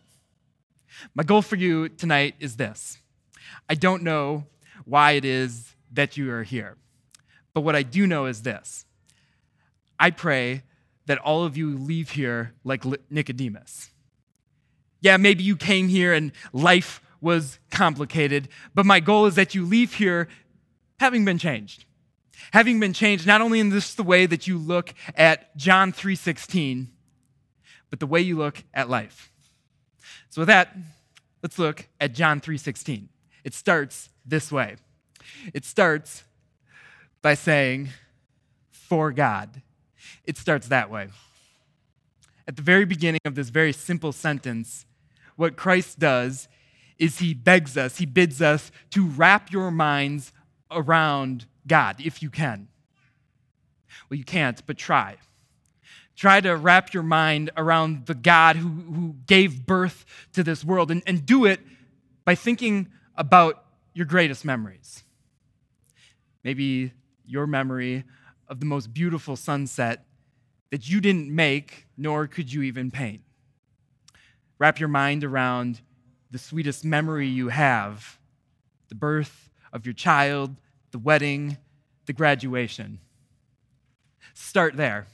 My 1.14 1.24
goal 1.24 1.42
for 1.42 1.56
you 1.56 1.90
tonight 1.90 2.36
is 2.40 2.58
this 2.58 3.00
I 3.70 3.76
don't 3.76 4.04
know 4.04 4.46
why 4.86 5.12
it 5.12 5.26
is 5.26 5.76
that 5.92 6.18
you 6.18 6.32
are 6.32 6.44
here, 6.44 6.78
but 7.54 7.62
what 7.62 7.76
I 7.76 7.84
do 7.84 8.08
know 8.08 8.26
is 8.26 8.42
this 8.42 8.86
I 10.00 10.12
pray 10.12 10.64
that 11.06 11.18
all 11.20 11.44
of 11.44 11.56
you 11.56 11.78
leave 11.78 12.12
here 12.12 12.54
like 12.64 12.84
Nicodemus. 13.10 13.92
Yeah, 15.02 15.18
maybe 15.18 15.44
you 15.44 15.56
came 15.56 15.88
here 15.88 16.14
and 16.14 16.32
life 16.52 17.02
was 17.22 17.60
complicated, 17.70 18.50
but 18.74 18.86
my 18.86 19.00
goal 19.00 19.26
is 19.26 19.36
that 19.36 19.54
you 19.54 19.66
leave 19.66 19.96
here 19.96 20.28
having 21.00 21.26
been 21.26 21.38
changed. 21.38 21.86
Having 22.52 22.80
been 22.80 22.94
changed 22.94 23.26
not 23.26 23.42
only 23.42 23.60
in 23.60 23.70
this 23.70 23.94
the 23.94 24.04
way 24.04 24.26
that 24.26 24.48
you 24.48 24.58
look 24.58 24.94
at 25.16 25.56
John 25.58 25.92
3:16, 25.92 26.88
but 27.90 28.00
the 28.00 28.08
way 28.08 28.22
you 28.22 28.38
look 28.38 28.64
at 28.74 28.90
life. 28.90 29.32
So 30.36 30.42
with 30.42 30.48
that, 30.48 30.76
let's 31.42 31.58
look 31.58 31.88
at 32.02 32.14
John 32.14 32.42
3:16. 32.42 33.08
It 33.46 33.54
starts 33.54 34.10
this 34.26 34.52
way. 34.52 34.76
It 35.54 35.64
starts 35.64 36.26
by 37.22 37.36
saying, 37.36 37.92
"For 38.70 39.14
God." 39.14 39.62
It 40.26 40.38
starts 40.38 40.68
that 40.68 40.90
way. 40.90 41.08
At 42.50 42.58
the 42.58 42.62
very 42.62 42.84
beginning 42.84 43.22
of 43.24 43.36
this 43.36 43.48
very 43.48 43.72
simple 43.72 44.12
sentence, 44.12 44.86
what 45.38 45.56
Christ 45.56 46.00
does 46.00 46.50
is 46.98 47.20
he 47.20 47.34
begs 47.34 47.78
us, 47.78 48.00
he 48.00 48.06
bids 48.06 48.42
us 48.42 48.72
to 48.90 49.08
wrap 49.08 49.54
your 49.54 49.72
minds 49.72 50.34
around 50.70 51.46
God 51.66 52.02
if 52.02 52.22
you 52.22 52.30
can. 52.30 52.68
Well, 54.10 54.18
you 54.18 54.26
can't, 54.26 54.66
but 54.66 54.78
try. 54.78 55.16
Try 56.16 56.40
to 56.42 56.56
wrap 56.56 56.94
your 56.94 57.04
mind 57.04 57.52
around 57.58 58.06
the 58.06 58.16
God 58.16 58.56
who, 58.56 58.70
who 58.70 59.16
gave 59.28 59.66
birth 59.66 60.06
to 60.34 60.44
this 60.44 60.64
world 60.64 60.90
and, 60.92 61.04
and 61.06 61.26
do 61.26 61.46
it 61.46 61.60
by 62.24 62.36
thinking 62.36 62.88
about 63.16 63.66
your 63.94 64.06
greatest 64.06 64.46
memories. 64.46 65.04
Maybe 66.44 66.94
your 67.26 67.48
memory 67.48 68.04
of 68.48 68.60
the 68.60 68.66
most 68.66 68.94
beautiful 68.94 69.36
sunset 69.36 70.06
that 70.72 70.90
you 70.90 71.02
didn't 71.02 71.34
make, 71.34 71.88
nor 71.98 72.28
could 72.28 72.52
you 72.52 72.62
even 72.62 72.92
paint. 72.92 73.22
Wrap 74.58 74.80
your 74.80 74.90
mind 74.90 75.24
around 75.24 75.82
the 76.32 76.38
sweetest 76.38 76.86
memory 76.86 77.28
you 77.28 77.50
have 77.50 78.20
the 78.90 78.96
birth 78.96 79.50
of 79.74 79.86
your 79.86 79.94
child, 79.94 80.56
the 80.92 81.00
wedding, 81.00 81.58
the 82.06 82.14
graduation. 82.14 83.00
Start 84.34 84.78
there. 84.78 85.08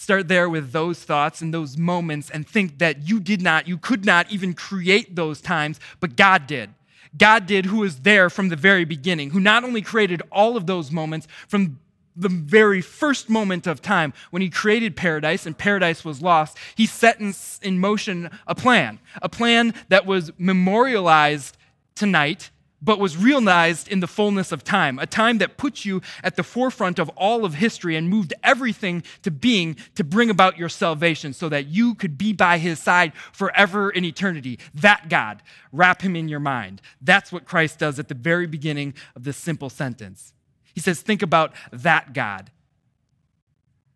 Start 0.00 0.28
there 0.28 0.48
with 0.48 0.72
those 0.72 1.04
thoughts 1.04 1.42
and 1.42 1.52
those 1.52 1.76
moments 1.76 2.30
and 2.30 2.48
think 2.48 2.78
that 2.78 3.06
you 3.06 3.20
did 3.20 3.42
not, 3.42 3.68
you 3.68 3.76
could 3.76 4.06
not 4.06 4.32
even 4.32 4.54
create 4.54 5.14
those 5.14 5.42
times, 5.42 5.78
but 6.00 6.16
God 6.16 6.46
did. 6.46 6.70
God 7.18 7.44
did, 7.44 7.66
who 7.66 7.80
was 7.80 8.00
there 8.00 8.30
from 8.30 8.48
the 8.48 8.56
very 8.56 8.86
beginning, 8.86 9.28
who 9.28 9.40
not 9.40 9.62
only 9.62 9.82
created 9.82 10.22
all 10.32 10.56
of 10.56 10.66
those 10.66 10.90
moments 10.90 11.28
from 11.48 11.78
the 12.16 12.30
very 12.30 12.80
first 12.80 13.28
moment 13.28 13.66
of 13.66 13.82
time 13.82 14.14
when 14.30 14.40
he 14.40 14.48
created 14.48 14.96
paradise 14.96 15.44
and 15.44 15.58
paradise 15.58 16.02
was 16.02 16.22
lost, 16.22 16.56
he 16.74 16.86
set 16.86 17.20
in, 17.20 17.34
in 17.60 17.78
motion 17.78 18.30
a 18.46 18.54
plan, 18.54 19.00
a 19.20 19.28
plan 19.28 19.74
that 19.90 20.06
was 20.06 20.32
memorialized 20.38 21.58
tonight 21.94 22.48
but 22.82 22.98
was 22.98 23.16
realized 23.16 23.88
in 23.88 24.00
the 24.00 24.06
fullness 24.06 24.52
of 24.52 24.64
time, 24.64 24.98
a 24.98 25.06
time 25.06 25.38
that 25.38 25.56
put 25.56 25.84
you 25.84 26.00
at 26.22 26.36
the 26.36 26.42
forefront 26.42 26.98
of 26.98 27.08
all 27.10 27.44
of 27.44 27.54
history 27.54 27.96
and 27.96 28.08
moved 28.08 28.32
everything 28.42 29.02
to 29.22 29.30
being 29.30 29.76
to 29.94 30.04
bring 30.04 30.30
about 30.30 30.58
your 30.58 30.68
salvation 30.68 31.32
so 31.32 31.48
that 31.48 31.66
you 31.66 31.94
could 31.94 32.16
be 32.16 32.32
by 32.32 32.58
his 32.58 32.78
side 32.78 33.12
forever 33.32 33.90
in 33.90 34.04
eternity. 34.04 34.58
That 34.74 35.08
God, 35.08 35.42
wrap 35.72 36.02
him 36.02 36.16
in 36.16 36.28
your 36.28 36.40
mind. 36.40 36.80
That's 37.00 37.30
what 37.30 37.44
Christ 37.44 37.78
does 37.78 37.98
at 37.98 38.08
the 38.08 38.14
very 38.14 38.46
beginning 38.46 38.94
of 39.14 39.24
this 39.24 39.36
simple 39.36 39.70
sentence. 39.70 40.32
He 40.74 40.80
says, 40.80 41.02
Think 41.02 41.22
about 41.22 41.52
that 41.72 42.12
God. 42.12 42.50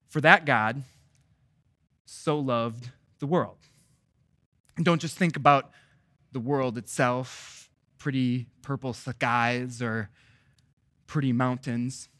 For 0.08 0.20
that 0.20 0.44
God 0.44 0.82
so 2.04 2.38
loved 2.38 2.90
the 3.18 3.26
world. 3.26 3.56
And 4.76 4.84
don't 4.84 5.00
just 5.00 5.16
think 5.16 5.36
about 5.36 5.70
the 6.32 6.40
world 6.40 6.76
itself 6.76 7.63
pretty 8.04 8.44
purple 8.61 8.92
skies 8.92 9.80
or 9.80 10.11
pretty 11.06 11.32
mountains. 11.32 12.11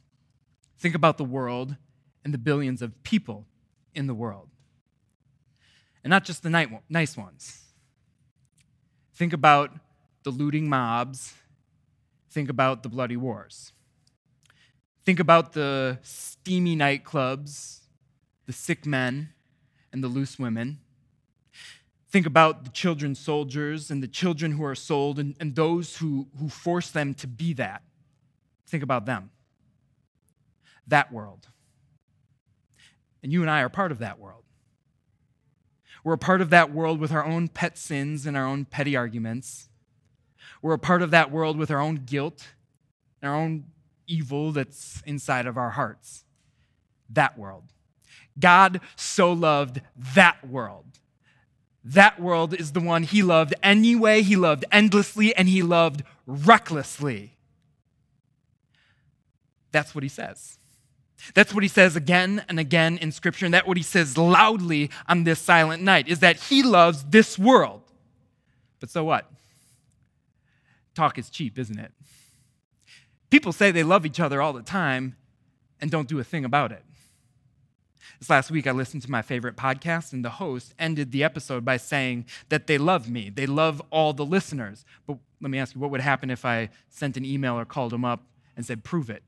Think 0.79 0.95
about 0.95 1.19
the 1.19 1.25
world 1.25 1.77
and 2.25 2.33
the 2.33 2.39
billions 2.39 2.81
of 2.81 3.03
people 3.03 3.45
in 3.95 4.07
the 4.07 4.15
world. 4.15 4.49
And 6.03 6.11
not 6.11 6.25
just 6.25 6.43
the 6.43 6.81
nice 6.89 7.17
ones. 7.19 7.65
Think 9.15 9.35
about 9.35 9.73
the 10.23 10.31
looting 10.31 10.71
mobs. 10.71 11.35
Think 12.31 12.49
about 12.49 12.83
the 12.83 12.89
bloody 12.89 13.19
wars. 13.19 13.75
Think 15.05 15.21
about 15.21 15.53
the 15.53 15.99
steamy 16.01 16.75
nightclubs, 16.77 17.81
the 18.47 18.55
sick 18.55 18.87
men, 18.87 19.35
and 19.93 20.03
the 20.03 20.09
loose 20.09 20.39
women. 20.39 20.79
Think 22.15 22.27
about 22.27 22.63
the 22.63 22.71
children 22.71 23.17
soldiers 23.17 23.91
and 23.91 24.01
the 24.01 24.07
children 24.07 24.53
who 24.53 24.65
are 24.65 24.77
sold 24.77 25.19
and, 25.19 25.35
and 25.41 25.57
those 25.57 25.97
who, 25.97 26.29
who 26.39 26.49
force 26.49 26.89
them 26.89 27.13
to 27.15 27.27
be 27.27 27.55
that. 27.55 27.83
Think 28.69 28.85
about 28.85 29.05
them. 29.05 29.31
That 30.87 31.13
world. 31.13 31.49
And 33.25 33.33
you 33.33 33.41
and 33.41 33.51
I 33.51 33.63
are 33.63 33.69
part 33.69 33.91
of 33.91 33.99
that 33.99 34.21
world. 34.21 34.45
We're 36.05 36.13
a 36.13 36.17
part 36.17 36.41
of 36.41 36.51
that 36.51 36.73
world 36.73 37.01
with 37.01 37.11
our 37.11 37.25
own 37.25 37.49
pet 37.49 37.77
sins 37.77 38.27
and 38.27 38.37
our 38.37 38.47
own 38.47 38.65
petty 38.65 38.95
arguments. 38.95 39.69
We're 40.63 40.75
a 40.75 40.79
part 40.79 41.03
of 41.03 41.11
that 41.11 41.33
world 41.33 41.59
with 41.59 41.73
our 41.73 41.81
own 41.81 41.97
guilt 42.07 42.47
and 43.23 43.29
our 43.29 43.37
own 43.37 43.65
evil 44.07 44.53
that's 44.53 45.03
inside 45.05 45.49
of 45.49 45.57
our 45.57 45.71
hearts. 45.71 46.23
That 47.11 47.37
world. 47.37 47.65
God 48.39 48.81
so 48.95 49.33
loved 49.33 49.81
that 50.15 50.49
world 50.49 51.01
that 51.85 52.19
world 52.19 52.55
is 52.55 52.73
the 52.73 52.81
one 52.81 53.03
he 53.03 53.23
loved 53.23 53.55
anyway, 53.63 54.23
he 54.23 54.37
loved 54.37 54.65
endlessly, 54.73 55.35
and 55.37 55.49
he 55.49 55.63
loved 55.63 56.03
recklessly. 56.27 57.37
That's 59.71 59.95
what 59.95 60.03
he 60.03 60.09
says. 60.09 60.59
That's 61.35 61.55
what 61.55 61.63
he 61.63 61.69
says 61.69 61.97
again 61.97 62.45
and 62.49 62.59
again 62.59 62.99
in 62.99 63.13
Scripture, 63.13 63.45
and 63.45 63.55
that's 63.55 63.67
what 63.67 63.77
he 63.77 63.83
says 63.83 64.17
loudly 64.17 64.91
on 65.09 65.25
this 65.25 65.41
silent 65.41 65.83
night 65.83 66.09
is 66.09 66.21
that 66.21 66.37
he 66.37 66.63
loves 66.63 67.05
this 67.05 67.39
world. 67.39 67.83
But 68.81 68.91
so 68.91 69.05
what? 69.05 69.31
Talk 70.95 71.19
is 71.19 71.31
cheap, 71.31 71.59
isn't 71.59 71.79
it? 71.79 71.93
People 73.31 73.53
say 73.53 73.71
they 73.71 73.83
love 73.83 74.07
each 74.07 74.21
other 74.21 74.41
all 74.41 74.53
the 74.53 74.63
time 74.63 75.17
and 75.81 75.91
don't 75.91 76.09
do 76.09 76.19
a 76.19 76.25
thing 76.25 76.45
about 76.45 76.73
it. 76.73 76.85
This 78.19 78.31
last 78.31 78.51
week, 78.51 78.67
I 78.67 78.71
listened 78.71 79.03
to 79.03 79.11
my 79.11 79.23
favorite 79.23 79.57
podcast, 79.57 80.13
and 80.13 80.25
the 80.25 80.31
host 80.31 80.75
ended 80.79 81.13
the 81.13 81.25
episode 81.25 81.65
by 81.65 81.77
saying 81.77 82.27
that 82.49 82.67
they 82.67 82.79
love 82.79 83.11
me. 83.11 83.29
They 83.29 83.47
love 83.47 83.83
all 83.91 84.13
the 84.13 84.25
listeners. 84.25 84.85
But 85.07 85.19
let 85.41 85.51
me 85.51 85.59
ask 85.59 85.75
you, 85.75 85.81
what 85.81 85.91
would 85.91 86.01
happen 86.01 86.31
if 86.31 86.45
I 86.45 86.71
sent 86.89 87.17
an 87.17 87.25
email 87.25 87.59
or 87.59 87.65
called 87.65 87.93
them 87.93 88.05
up 88.05 88.23
and 88.57 88.65
said, 88.65 88.85
Prove 88.85 89.11
it? 89.11 89.23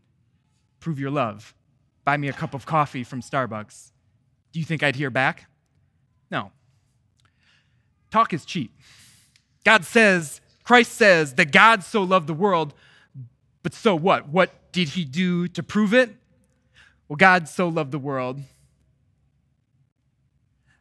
Prove 0.80 0.98
your 1.00 1.10
love. 1.10 1.54
Buy 2.04 2.16
me 2.16 2.28
a 2.28 2.32
cup 2.32 2.54
of 2.54 2.64
coffee 2.64 3.02
from 3.02 3.20
Starbucks. 3.20 3.90
Do 4.52 4.60
you 4.60 4.64
think 4.64 4.82
I'd 4.82 4.96
hear 4.96 5.10
back? 5.10 5.46
No. 6.30 6.52
Talk 8.10 8.32
is 8.32 8.44
cheap. 8.44 8.72
God 9.64 9.84
says, 9.84 10.40
Christ 10.62 10.92
says 10.92 11.34
that 11.34 11.50
God 11.50 11.82
so 11.82 12.02
loved 12.02 12.28
the 12.28 12.34
world, 12.34 12.72
but 13.62 13.74
so 13.74 13.96
what? 13.96 14.28
What 14.28 14.72
did 14.72 14.90
he 14.90 15.04
do 15.04 15.48
to 15.48 15.62
prove 15.62 15.92
it? 15.92 16.10
Well, 17.08 17.16
God 17.16 17.48
so 17.48 17.68
loved 17.68 17.90
the 17.90 17.98
world 17.98 18.40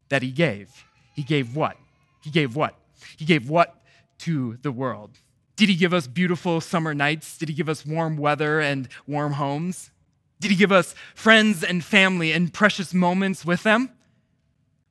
that 0.10 0.22
he 0.22 0.32
gave. 0.32 0.86
He 1.14 1.24
gave 1.24 1.56
what? 1.56 1.78
He 2.22 2.30
gave 2.30 2.56
what? 2.56 2.76
He 3.18 3.26
gave 3.26 3.50
what 3.50 3.82
to 4.20 4.58
the 4.62 4.72
world? 4.72 5.20
Did 5.56 5.70
he 5.70 5.76
give 5.76 5.94
us 5.94 6.08
beautiful 6.08 6.60
summer 6.60 6.94
nights? 6.94 7.38
Did 7.38 7.50
he 7.50 7.56
give 7.56 7.70
us 7.70 7.86
warm 7.86 8.18
weather 8.18 8.60
and 8.60 8.88
warm 9.08 9.34
homes? 9.34 9.92
Did 10.40 10.52
he 10.52 10.58
give 10.58 10.72
us 10.72 10.94
friends 11.14 11.64
and 11.64 11.84
family 11.84 12.32
and 12.34 12.54
precious 12.54 12.94
moments 12.94 13.46
with 13.46 13.64
them? 13.64 13.92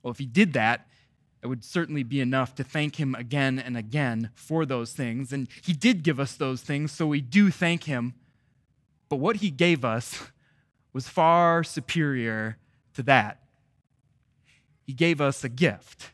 Well, 0.03 0.11
if 0.11 0.19
he 0.19 0.27
did 0.27 0.55
that, 0.55 0.87
it 1.43 1.49
would 1.49 1.63
certainly 1.63 2.03
be 2.03 2.21
enough 2.21 2.55
to 2.55 2.65
thank 2.65 2.97
him 2.97 3.15
again 3.15 3.59
and 3.59 3.77
again 3.77 4.31
for 4.35 4.65
those 4.65 4.93
things. 4.93 5.31
And 5.31 5.47
he 5.63 5.75
did 5.75 6.03
give 6.03 6.19
us 6.19 6.35
those 6.35 6.63
things, 6.63 6.93
so 6.93 7.07
we 7.07 7.21
do 7.21 7.51
thank 7.51 7.85
him. 7.85 8.15
But 9.11 9.17
what 9.17 9.37
he 9.37 9.51
gave 9.51 9.85
us 9.85 10.29
was 10.95 11.07
far 11.07 11.63
superior 11.63 12.57
to 12.95 13.03
that. 13.03 13.44
He 14.87 14.93
gave 14.93 15.21
us 15.21 15.45
a 15.45 15.49
gift, 15.49 16.11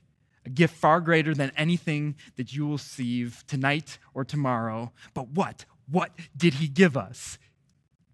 a 0.46 0.48
gift 0.48 0.74
far 0.74 1.00
greater 1.00 1.34
than 1.34 1.52
anything 1.56 2.14
that 2.36 2.52
you 2.54 2.66
will 2.66 2.72
receive 2.74 3.44
tonight 3.46 3.98
or 4.14 4.24
tomorrow. 4.24 4.92
But 5.12 5.28
what? 5.28 5.64
What 5.90 6.12
did 6.36 6.54
He 6.54 6.68
give 6.68 6.96
us? 6.96 7.38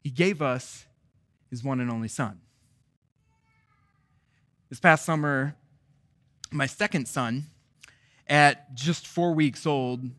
He 0.02 0.10
gave 0.10 0.40
us 0.40 0.86
His 1.50 1.62
one 1.62 1.80
and 1.80 1.90
only 1.90 2.08
Son. 2.08 2.40
This 4.68 4.80
past 4.80 5.04
summer, 5.04 5.54
my 6.50 6.66
second 6.66 7.06
son, 7.06 7.44
at 8.26 8.75
just 8.75 9.06
four 9.06 9.32
weeks 9.32 9.66
old, 9.66 10.10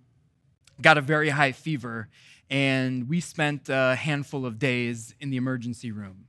got 0.81 0.97
a 0.97 1.01
very 1.01 1.29
high 1.29 1.51
fever, 1.51 2.07
and 2.49 3.09
we 3.09 3.19
spent 3.19 3.67
a 3.67 3.95
handful 3.95 4.45
of 4.45 4.59
days 4.59 5.15
in 5.19 5.31
the 5.31 5.37
emergency 5.37 5.91
room. 5.91 6.27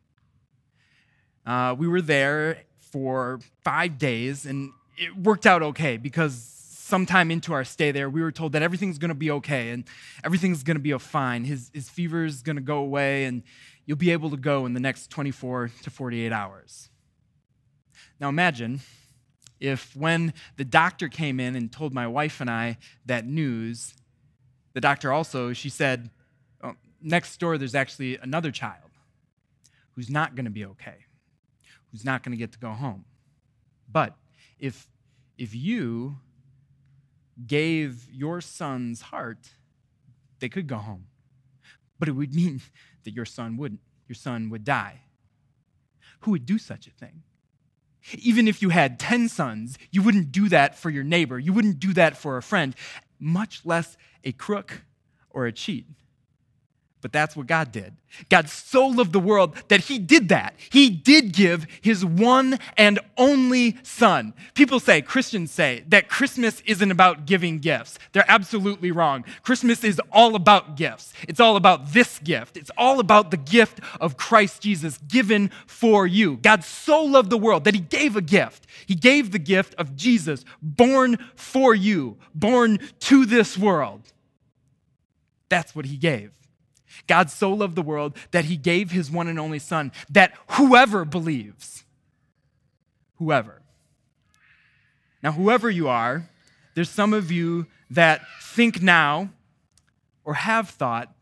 Uh, 1.46 1.74
we 1.78 1.86
were 1.86 2.02
there 2.02 2.64
for 2.92 3.40
five 3.62 3.98
days, 3.98 4.46
and 4.46 4.72
it 4.96 5.16
worked 5.16 5.46
out 5.46 5.62
okay 5.62 5.96
because 5.96 6.34
sometime 6.88 7.30
into 7.30 7.52
our 7.52 7.64
stay 7.64 7.90
there, 7.90 8.08
we 8.08 8.22
were 8.22 8.32
told 8.32 8.52
that 8.52 8.62
everything's 8.62 8.98
going 8.98 9.10
to 9.10 9.14
be 9.14 9.30
okay 9.30 9.70
and 9.70 9.84
everything's 10.24 10.62
going 10.62 10.76
to 10.76 10.82
be 10.82 10.96
fine. 10.98 11.44
His, 11.44 11.70
his 11.74 11.88
fever 11.88 12.24
is 12.24 12.42
going 12.42 12.56
to 12.56 12.62
go 12.62 12.78
away, 12.78 13.24
and 13.26 13.42
you'll 13.86 13.98
be 13.98 14.10
able 14.10 14.30
to 14.30 14.36
go 14.36 14.66
in 14.66 14.74
the 14.74 14.80
next 14.80 15.10
24 15.10 15.70
to 15.82 15.90
48 15.90 16.32
hours. 16.32 16.88
Now 18.20 18.28
imagine 18.28 18.80
if 19.60 19.94
when 19.96 20.32
the 20.56 20.64
doctor 20.64 21.08
came 21.08 21.40
in 21.40 21.56
and 21.56 21.70
told 21.70 21.92
my 21.92 22.06
wife 22.06 22.40
and 22.40 22.50
I 22.50 22.78
that 23.06 23.26
news, 23.26 23.94
the 24.72 24.80
doctor 24.80 25.12
also, 25.12 25.52
she 25.52 25.68
said, 25.68 26.10
oh, 26.62 26.74
next 27.02 27.38
door 27.38 27.58
there's 27.58 27.74
actually 27.74 28.16
another 28.18 28.50
child 28.50 28.90
who's 29.92 30.10
not 30.10 30.34
going 30.34 30.44
to 30.44 30.50
be 30.50 30.64
okay, 30.64 31.06
who's 31.90 32.04
not 32.04 32.22
going 32.22 32.32
to 32.32 32.38
get 32.38 32.52
to 32.52 32.58
go 32.58 32.70
home. 32.70 33.04
But 33.90 34.16
if, 34.58 34.88
if 35.36 35.54
you 35.54 36.18
gave 37.46 38.08
your 38.10 38.40
son's 38.40 39.02
heart, 39.02 39.48
they 40.40 40.48
could 40.48 40.66
go 40.66 40.76
home. 40.76 41.06
But 41.98 42.08
it 42.08 42.12
would 42.12 42.34
mean 42.34 42.60
that 43.04 43.12
your 43.12 43.24
son 43.24 43.56
wouldn't. 43.56 43.80
Your 44.08 44.16
son 44.16 44.50
would 44.50 44.64
die. 44.64 45.02
Who 46.20 46.32
would 46.32 46.46
do 46.46 46.58
such 46.58 46.86
a 46.86 46.90
thing? 46.90 47.22
Even 48.12 48.48
if 48.48 48.62
you 48.62 48.70
had 48.70 48.98
10 48.98 49.28
sons, 49.28 49.78
you 49.90 50.02
wouldn't 50.02 50.32
do 50.32 50.48
that 50.48 50.76
for 50.76 50.88
your 50.88 51.04
neighbor. 51.04 51.38
You 51.38 51.52
wouldn't 51.52 51.78
do 51.78 51.92
that 51.94 52.16
for 52.16 52.36
a 52.36 52.42
friend, 52.42 52.74
much 53.18 53.66
less 53.66 53.96
a 54.24 54.32
crook 54.32 54.82
or 55.30 55.46
a 55.46 55.52
cheat. 55.52 55.86
But 57.00 57.12
that's 57.12 57.36
what 57.36 57.46
God 57.46 57.70
did. 57.70 57.94
God 58.28 58.48
so 58.48 58.86
loved 58.86 59.12
the 59.12 59.20
world 59.20 59.54
that 59.68 59.82
he 59.82 59.98
did 59.98 60.30
that. 60.30 60.54
He 60.70 60.90
did 60.90 61.32
give 61.32 61.66
his 61.80 62.04
one 62.04 62.58
and 62.76 62.98
only 63.16 63.76
son. 63.82 64.34
People 64.54 64.80
say, 64.80 65.02
Christians 65.02 65.52
say, 65.52 65.84
that 65.88 66.08
Christmas 66.08 66.60
isn't 66.66 66.90
about 66.90 67.26
giving 67.26 67.58
gifts. 67.58 67.98
They're 68.12 68.24
absolutely 68.26 68.90
wrong. 68.90 69.24
Christmas 69.42 69.84
is 69.84 70.00
all 70.10 70.34
about 70.34 70.76
gifts. 70.76 71.12
It's 71.28 71.38
all 71.38 71.56
about 71.56 71.92
this 71.92 72.18
gift. 72.18 72.56
It's 72.56 72.70
all 72.76 72.98
about 72.98 73.30
the 73.30 73.36
gift 73.36 73.80
of 74.00 74.16
Christ 74.16 74.62
Jesus 74.62 74.98
given 75.06 75.50
for 75.66 76.06
you. 76.06 76.38
God 76.38 76.64
so 76.64 77.04
loved 77.04 77.30
the 77.30 77.38
world 77.38 77.64
that 77.64 77.74
he 77.74 77.80
gave 77.80 78.16
a 78.16 78.22
gift. 78.22 78.66
He 78.86 78.94
gave 78.94 79.30
the 79.30 79.38
gift 79.38 79.74
of 79.76 79.94
Jesus 79.94 80.44
born 80.60 81.18
for 81.36 81.74
you, 81.74 82.16
born 82.34 82.80
to 83.00 83.26
this 83.26 83.56
world. 83.56 84.02
That's 85.48 85.76
what 85.76 85.84
he 85.84 85.96
gave. 85.96 86.32
God 87.06 87.30
so 87.30 87.52
loved 87.52 87.74
the 87.74 87.82
world 87.82 88.16
that 88.30 88.46
he 88.46 88.56
gave 88.56 88.90
his 88.90 89.10
one 89.10 89.28
and 89.28 89.38
only 89.38 89.58
Son, 89.58 89.92
that 90.10 90.32
whoever 90.52 91.04
believes, 91.04 91.84
whoever. 93.16 93.62
Now, 95.22 95.32
whoever 95.32 95.68
you 95.68 95.88
are, 95.88 96.28
there's 96.74 96.90
some 96.90 97.12
of 97.12 97.30
you 97.30 97.66
that 97.90 98.22
think 98.40 98.82
now 98.82 99.30
or 100.24 100.34
have 100.34 100.68
thought 100.68 101.12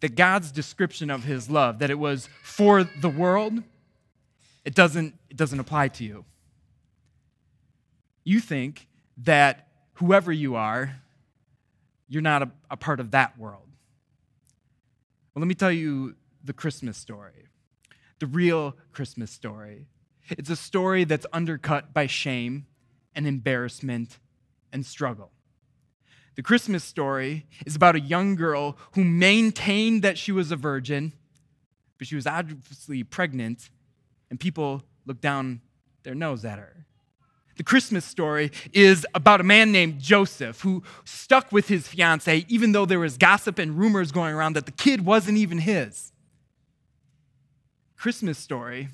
that 0.00 0.16
God's 0.16 0.50
description 0.50 1.10
of 1.10 1.24
his 1.24 1.48
love, 1.48 1.78
that 1.78 1.90
it 1.90 1.98
was 1.98 2.28
for 2.42 2.84
the 2.84 3.08
world, 3.08 3.62
it 4.64 4.74
doesn't, 4.74 5.14
it 5.30 5.36
doesn't 5.36 5.60
apply 5.60 5.88
to 5.88 6.04
you. 6.04 6.24
You 8.24 8.40
think 8.40 8.88
that 9.18 9.68
whoever 9.94 10.32
you 10.32 10.56
are, 10.56 10.96
you're 12.08 12.22
not 12.22 12.42
a, 12.42 12.50
a 12.70 12.76
part 12.76 13.00
of 13.00 13.12
that 13.12 13.38
world. 13.38 13.68
Well, 15.34 15.40
let 15.40 15.48
me 15.48 15.54
tell 15.54 15.72
you 15.72 16.16
the 16.44 16.52
Christmas 16.52 16.98
story, 16.98 17.48
the 18.18 18.26
real 18.26 18.76
Christmas 18.92 19.30
story. 19.30 19.86
It's 20.28 20.50
a 20.50 20.56
story 20.56 21.04
that's 21.04 21.24
undercut 21.32 21.94
by 21.94 22.06
shame 22.06 22.66
and 23.14 23.26
embarrassment 23.26 24.18
and 24.72 24.84
struggle. 24.84 25.30
The 26.34 26.42
Christmas 26.42 26.84
story 26.84 27.46
is 27.64 27.76
about 27.76 27.96
a 27.96 28.00
young 28.00 28.34
girl 28.34 28.76
who 28.92 29.04
maintained 29.04 30.02
that 30.02 30.18
she 30.18 30.32
was 30.32 30.50
a 30.50 30.56
virgin, 30.56 31.12
but 31.96 32.06
she 32.06 32.14
was 32.14 32.26
obviously 32.26 33.02
pregnant, 33.02 33.70
and 34.28 34.38
people 34.38 34.82
looked 35.06 35.22
down 35.22 35.62
their 36.02 36.14
nose 36.14 36.44
at 36.44 36.58
her. 36.58 36.86
The 37.56 37.62
Christmas 37.62 38.04
story 38.04 38.50
is 38.72 39.06
about 39.14 39.40
a 39.40 39.44
man 39.44 39.72
named 39.72 40.00
Joseph 40.00 40.60
who 40.62 40.82
stuck 41.04 41.52
with 41.52 41.68
his 41.68 41.86
fiancee 41.86 42.46
even 42.48 42.72
though 42.72 42.86
there 42.86 42.98
was 42.98 43.16
gossip 43.16 43.58
and 43.58 43.78
rumors 43.78 44.10
going 44.10 44.34
around 44.34 44.54
that 44.54 44.66
the 44.66 44.72
kid 44.72 45.04
wasn't 45.04 45.38
even 45.38 45.58
his. 45.58 46.12
Christmas 47.96 48.38
story 48.38 48.88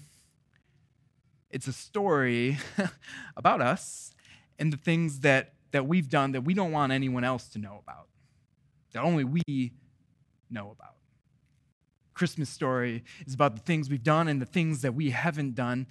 it's 1.51 1.67
a 1.67 1.73
story 1.73 2.59
about 3.37 3.61
us 3.61 4.13
and 4.59 4.73
the 4.73 4.77
things 4.77 5.21
that, 5.21 5.55
that 5.71 5.87
we've 5.87 6.09
done 6.09 6.33
that 6.33 6.43
we 6.43 6.55
don't 6.55 6.73
want 6.73 6.93
anyone 6.93 7.25
else 7.25 7.49
to 7.51 7.59
know 7.59 7.81
about, 7.83 8.09
that 8.93 9.03
only 9.03 9.25
we 9.25 9.73
know 10.51 10.71
about. 10.71 10.95
Christmas 12.15 12.49
story 12.49 13.05
is 13.27 13.35
about 13.35 13.55
the 13.55 13.63
things 13.63 13.89
we've 13.89 14.03
done 14.03 14.29
and 14.29 14.43
the 14.43 14.47
things 14.47 14.83
that 14.83 14.95
we 14.95 15.11
haven't 15.11 15.55
done. 15.55 15.87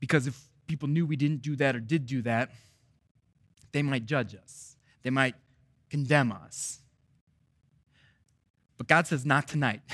Because 0.00 0.26
if 0.26 0.48
people 0.72 0.88
knew 0.88 1.04
we 1.04 1.16
didn't 1.16 1.42
do 1.42 1.54
that 1.54 1.76
or 1.76 1.80
did 1.80 2.06
do 2.06 2.22
that, 2.22 2.50
they 3.72 3.82
might 3.82 4.06
judge 4.06 4.34
us. 4.34 4.74
They 5.02 5.10
might 5.10 5.34
condemn 5.90 6.32
us. 6.32 6.78
But 8.78 8.86
God 8.86 9.06
says, 9.06 9.26
not 9.26 9.46
tonight. 9.46 9.82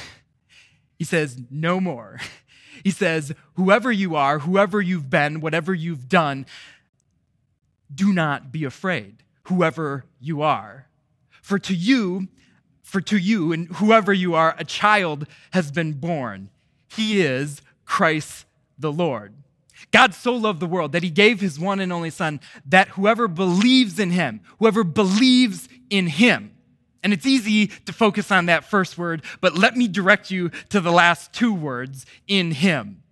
He 0.96 1.04
says, 1.04 1.40
no 1.50 1.80
more. 1.80 2.20
He 2.84 2.92
says, 2.92 3.32
whoever 3.54 3.90
you 3.90 4.14
are, 4.14 4.38
whoever 4.38 4.80
you've 4.80 5.10
been, 5.10 5.40
whatever 5.40 5.74
you've 5.74 6.08
done, 6.08 6.46
do 7.92 8.12
not 8.12 8.52
be 8.52 8.62
afraid, 8.62 9.24
whoever 9.44 10.04
you 10.20 10.42
are. 10.42 10.86
For 11.42 11.58
to 11.58 11.74
you, 11.74 12.28
for 12.82 13.00
to 13.00 13.16
you, 13.18 13.52
and 13.52 13.66
whoever 13.76 14.12
you 14.12 14.36
are, 14.36 14.54
a 14.58 14.64
child 14.64 15.26
has 15.50 15.72
been 15.72 15.94
born. 15.94 16.50
He 16.86 17.20
is 17.20 17.62
Christ 17.84 18.46
the 18.78 18.92
Lord. 18.92 19.34
God 19.90 20.14
so 20.14 20.34
loved 20.34 20.60
the 20.60 20.66
world 20.66 20.92
that 20.92 21.02
he 21.02 21.10
gave 21.10 21.40
his 21.40 21.58
one 21.58 21.80
and 21.80 21.92
only 21.92 22.10
Son, 22.10 22.40
that 22.66 22.88
whoever 22.88 23.28
believes 23.28 23.98
in 23.98 24.10
him, 24.10 24.40
whoever 24.58 24.84
believes 24.84 25.68
in 25.90 26.06
him, 26.06 26.52
and 27.02 27.12
it's 27.12 27.26
easy 27.26 27.68
to 27.68 27.92
focus 27.92 28.30
on 28.30 28.46
that 28.46 28.64
first 28.64 28.98
word, 28.98 29.22
but 29.40 29.56
let 29.56 29.76
me 29.76 29.88
direct 29.88 30.30
you 30.30 30.50
to 30.70 30.80
the 30.80 30.90
last 30.92 31.32
two 31.32 31.54
words 31.54 32.06
in 32.26 32.50
him. 32.50 33.02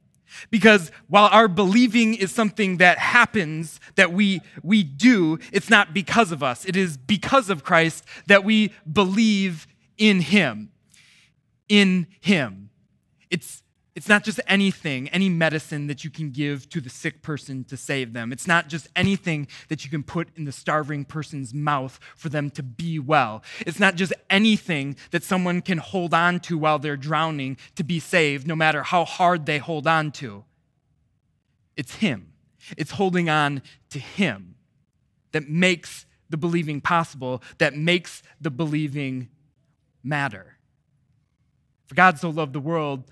Because 0.50 0.90
while 1.08 1.28
our 1.32 1.48
believing 1.48 2.14
is 2.14 2.30
something 2.30 2.76
that 2.78 2.98
happens, 2.98 3.80
that 3.94 4.12
we, 4.12 4.40
we 4.62 4.82
do, 4.82 5.38
it's 5.52 5.70
not 5.70 5.94
because 5.94 6.30
of 6.30 6.42
us. 6.42 6.64
It 6.66 6.76
is 6.76 6.96
because 6.96 7.48
of 7.48 7.64
Christ 7.64 8.04
that 8.26 8.44
we 8.44 8.72
believe 8.90 9.66
in 9.96 10.20
him. 10.20 10.70
In 11.68 12.06
him. 12.20 12.70
It's 13.30 13.62
it's 13.96 14.10
not 14.10 14.24
just 14.24 14.38
anything, 14.46 15.08
any 15.08 15.30
medicine 15.30 15.86
that 15.86 16.04
you 16.04 16.10
can 16.10 16.30
give 16.30 16.68
to 16.68 16.82
the 16.82 16.90
sick 16.90 17.22
person 17.22 17.64
to 17.64 17.78
save 17.78 18.12
them. 18.12 18.30
It's 18.30 18.46
not 18.46 18.68
just 18.68 18.88
anything 18.94 19.48
that 19.68 19.84
you 19.84 19.90
can 19.90 20.02
put 20.02 20.28
in 20.36 20.44
the 20.44 20.52
starving 20.52 21.06
person's 21.06 21.54
mouth 21.54 21.98
for 22.14 22.28
them 22.28 22.50
to 22.50 22.62
be 22.62 22.98
well. 22.98 23.42
It's 23.60 23.80
not 23.80 23.94
just 23.94 24.12
anything 24.28 24.96
that 25.12 25.24
someone 25.24 25.62
can 25.62 25.78
hold 25.78 26.12
on 26.12 26.40
to 26.40 26.58
while 26.58 26.78
they're 26.78 26.98
drowning 26.98 27.56
to 27.76 27.82
be 27.82 27.98
saved, 27.98 28.46
no 28.46 28.54
matter 28.54 28.82
how 28.82 29.06
hard 29.06 29.46
they 29.46 29.56
hold 29.56 29.86
on 29.86 30.12
to. 30.12 30.44
It's 31.74 31.94
Him. 31.94 32.34
It's 32.76 32.92
holding 32.92 33.30
on 33.30 33.62
to 33.90 33.98
Him 33.98 34.56
that 35.32 35.48
makes 35.48 36.04
the 36.28 36.36
believing 36.36 36.82
possible, 36.82 37.42
that 37.56 37.74
makes 37.74 38.22
the 38.42 38.50
believing 38.50 39.30
matter. 40.04 40.58
For 41.86 41.94
God 41.94 42.18
so 42.18 42.28
loved 42.28 42.52
the 42.52 42.60
world 42.60 43.04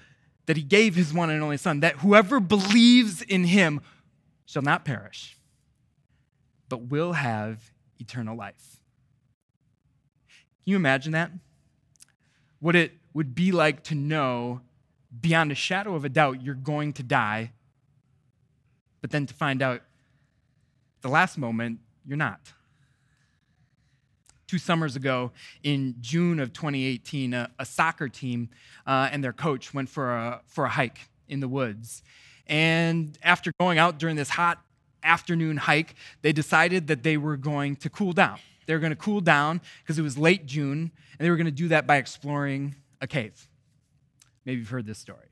that 0.46 0.56
he 0.56 0.62
gave 0.62 0.94
his 0.94 1.12
one 1.12 1.30
and 1.30 1.42
only 1.42 1.56
Son, 1.56 1.80
that 1.80 1.96
whoever 1.96 2.40
believes 2.40 3.22
in 3.22 3.44
him 3.44 3.80
shall 4.44 4.62
not 4.62 4.84
perish, 4.84 5.36
but 6.68 6.82
will 6.88 7.14
have 7.14 7.72
eternal 7.98 8.36
life. 8.36 8.80
Can 10.28 10.70
you 10.70 10.76
imagine 10.76 11.12
that? 11.12 11.30
What 12.60 12.76
it 12.76 12.92
would 13.12 13.34
be 13.34 13.52
like 13.52 13.82
to 13.84 13.94
know 13.94 14.60
beyond 15.20 15.52
a 15.52 15.54
shadow 15.54 15.94
of 15.94 16.04
a 16.04 16.08
doubt 16.08 16.42
you're 16.42 16.54
going 16.54 16.92
to 16.94 17.02
die, 17.02 17.52
but 19.00 19.10
then 19.10 19.26
to 19.26 19.34
find 19.34 19.62
out 19.62 19.82
the 21.02 21.08
last 21.08 21.38
moment 21.38 21.80
you're 22.04 22.16
not 22.16 22.40
two 24.46 24.58
summers 24.58 24.96
ago 24.96 25.32
in 25.62 25.94
June 26.00 26.40
of 26.40 26.52
2018, 26.52 27.34
a, 27.34 27.50
a 27.58 27.64
soccer 27.64 28.08
team 28.08 28.50
uh, 28.86 29.08
and 29.10 29.22
their 29.22 29.32
coach 29.32 29.72
went 29.74 29.88
for 29.88 30.14
a, 30.14 30.40
for 30.46 30.64
a 30.64 30.68
hike 30.68 31.08
in 31.28 31.40
the 31.40 31.48
woods. 31.48 32.02
And 32.46 33.18
after 33.22 33.52
going 33.58 33.78
out 33.78 33.98
during 33.98 34.16
this 34.16 34.30
hot 34.30 34.62
afternoon 35.02 35.56
hike, 35.56 35.94
they 36.22 36.32
decided 36.32 36.86
that 36.88 37.02
they 37.02 37.16
were 37.16 37.36
going 37.36 37.76
to 37.76 37.90
cool 37.90 38.12
down. 38.12 38.38
They 38.66 38.74
were 38.74 38.80
going 38.80 38.90
to 38.90 38.96
cool 38.96 39.20
down 39.20 39.60
because 39.82 39.98
it 39.98 40.02
was 40.02 40.16
late 40.16 40.46
June, 40.46 40.90
and 41.18 41.26
they 41.26 41.30
were 41.30 41.36
going 41.36 41.46
to 41.46 41.52
do 41.52 41.68
that 41.68 41.86
by 41.86 41.96
exploring 41.96 42.76
a 43.00 43.06
cave. 43.06 43.48
Maybe 44.44 44.60
you've 44.60 44.70
heard 44.70 44.86
this 44.86 44.98
story. 44.98 45.28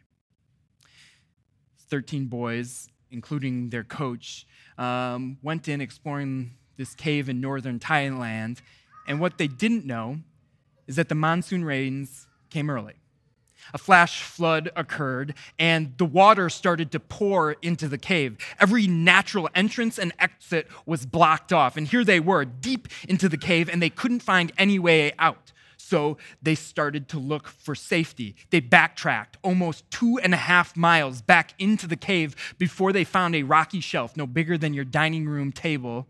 13 1.88 2.27
boys, 2.27 2.88
including 3.11 3.70
their 3.70 3.85
coach, 3.85 4.46
um, 4.79 5.38
went 5.42 5.68
in 5.68 5.81
exploring 5.81 6.53
this 6.77 6.94
cave 6.94 7.29
in 7.29 7.40
northern 7.40 7.79
Thailand, 7.79 8.61
and 9.06 9.20
what 9.20 9.38
they 9.38 9.46
didn't 9.48 9.84
know 9.84 10.18
is 10.86 10.96
that 10.96 11.08
the 11.08 11.14
monsoon 11.14 11.64
rains 11.64 12.26
came 12.50 12.70
early. 12.70 12.94
A 13.72 13.78
flash 13.78 14.22
flood 14.22 14.70
occurred, 14.74 15.34
and 15.58 15.94
the 15.96 16.04
water 16.04 16.50
started 16.50 16.90
to 16.92 17.00
pour 17.00 17.52
into 17.62 17.88
the 17.88 17.98
cave. 17.98 18.36
Every 18.58 18.86
natural 18.86 19.48
entrance 19.54 19.98
and 19.98 20.12
exit 20.18 20.68
was 20.84 21.06
blocked 21.06 21.52
off, 21.52 21.76
and 21.76 21.86
here 21.86 22.04
they 22.04 22.20
were, 22.20 22.44
deep 22.44 22.88
into 23.08 23.28
the 23.28 23.36
cave, 23.36 23.68
and 23.68 23.80
they 23.80 23.90
couldn't 23.90 24.20
find 24.20 24.52
any 24.58 24.78
way 24.78 25.12
out. 25.18 25.52
So 25.76 26.16
they 26.40 26.54
started 26.54 27.08
to 27.08 27.18
look 27.18 27.48
for 27.48 27.74
safety. 27.74 28.34
They 28.50 28.60
backtracked 28.60 29.36
almost 29.42 29.90
two 29.90 30.18
and 30.22 30.32
a 30.32 30.38
half 30.38 30.76
miles 30.76 31.22
back 31.22 31.54
into 31.58 31.86
the 31.86 31.96
cave 31.96 32.54
before 32.56 32.92
they 32.92 33.04
found 33.04 33.34
a 33.34 33.42
rocky 33.42 33.80
shelf 33.80 34.16
no 34.16 34.26
bigger 34.26 34.56
than 34.56 34.74
your 34.74 34.84
dining 34.84 35.28
room 35.28 35.52
table 35.52 36.08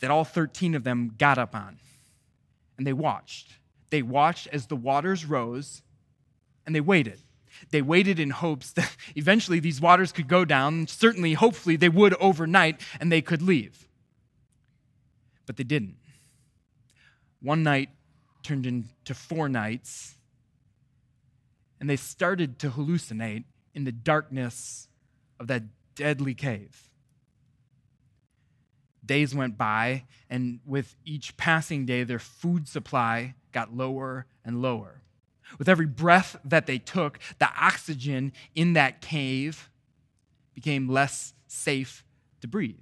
that 0.00 0.10
all 0.10 0.24
13 0.24 0.74
of 0.74 0.82
them 0.82 1.14
got 1.18 1.38
up 1.38 1.54
on. 1.54 1.78
And 2.80 2.86
they 2.86 2.94
watched. 2.94 3.58
They 3.90 4.00
watched 4.00 4.46
as 4.54 4.68
the 4.68 4.74
waters 4.74 5.26
rose 5.26 5.82
and 6.64 6.74
they 6.74 6.80
waited. 6.80 7.20
They 7.72 7.82
waited 7.82 8.18
in 8.18 8.30
hopes 8.30 8.72
that 8.72 8.96
eventually 9.16 9.60
these 9.60 9.82
waters 9.82 10.12
could 10.12 10.28
go 10.28 10.46
down. 10.46 10.86
Certainly, 10.86 11.34
hopefully, 11.34 11.76
they 11.76 11.90
would 11.90 12.14
overnight 12.14 12.80
and 12.98 13.12
they 13.12 13.20
could 13.20 13.42
leave. 13.42 13.86
But 15.44 15.58
they 15.58 15.62
didn't. 15.62 15.96
One 17.42 17.62
night 17.62 17.90
turned 18.42 18.64
into 18.64 19.14
four 19.14 19.50
nights, 19.50 20.14
and 21.80 21.90
they 21.90 21.96
started 21.96 22.58
to 22.60 22.70
hallucinate 22.70 23.44
in 23.74 23.84
the 23.84 23.92
darkness 23.92 24.88
of 25.38 25.48
that 25.48 25.64
deadly 25.96 26.32
cave. 26.32 26.89
Days 29.10 29.34
went 29.34 29.58
by, 29.58 30.04
and 30.30 30.60
with 30.64 30.94
each 31.04 31.36
passing 31.36 31.84
day, 31.84 32.04
their 32.04 32.20
food 32.20 32.68
supply 32.68 33.34
got 33.50 33.76
lower 33.76 34.26
and 34.44 34.62
lower. 34.62 35.02
With 35.58 35.68
every 35.68 35.86
breath 35.86 36.36
that 36.44 36.66
they 36.68 36.78
took, 36.78 37.18
the 37.40 37.48
oxygen 37.60 38.32
in 38.54 38.74
that 38.74 39.00
cave 39.00 39.68
became 40.54 40.86
less 40.86 41.34
safe 41.48 42.04
to 42.40 42.46
breathe. 42.46 42.76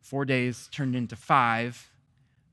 Four 0.00 0.24
days 0.24 0.70
turned 0.72 0.96
into 0.96 1.14
five, 1.14 1.92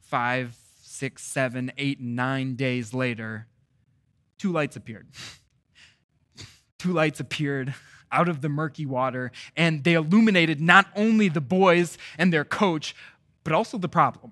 five, 0.01 0.57
six, 0.81 1.23
seven, 1.23 1.71
eight, 1.77 2.01
nine 2.01 2.55
days 2.55 2.93
later, 2.93 3.47
two 4.37 4.51
lights 4.51 4.75
appeared. 4.75 5.07
two 6.77 6.91
lights 6.91 7.21
appeared 7.21 7.73
out 8.13 8.29
of 8.29 8.41
the 8.41 8.49
murky 8.49 8.85
water, 8.85 9.31
and 9.57 9.83
they 9.83 9.93
illuminated 9.93 10.61
not 10.61 10.87
only 10.95 11.27
the 11.27 11.41
boys 11.41 11.97
and 12.17 12.31
their 12.31 12.45
coach, 12.45 12.95
but 13.43 13.51
also 13.51 13.77
the 13.77 13.89
problem. 13.89 14.31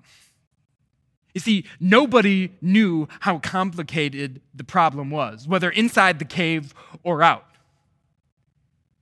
You 1.34 1.40
see, 1.40 1.64
nobody 1.80 2.52
knew 2.60 3.08
how 3.20 3.38
complicated 3.38 4.40
the 4.54 4.64
problem 4.64 5.10
was, 5.10 5.48
whether 5.48 5.70
inside 5.70 6.18
the 6.18 6.24
cave 6.24 6.74
or 7.02 7.22
out. 7.22 7.46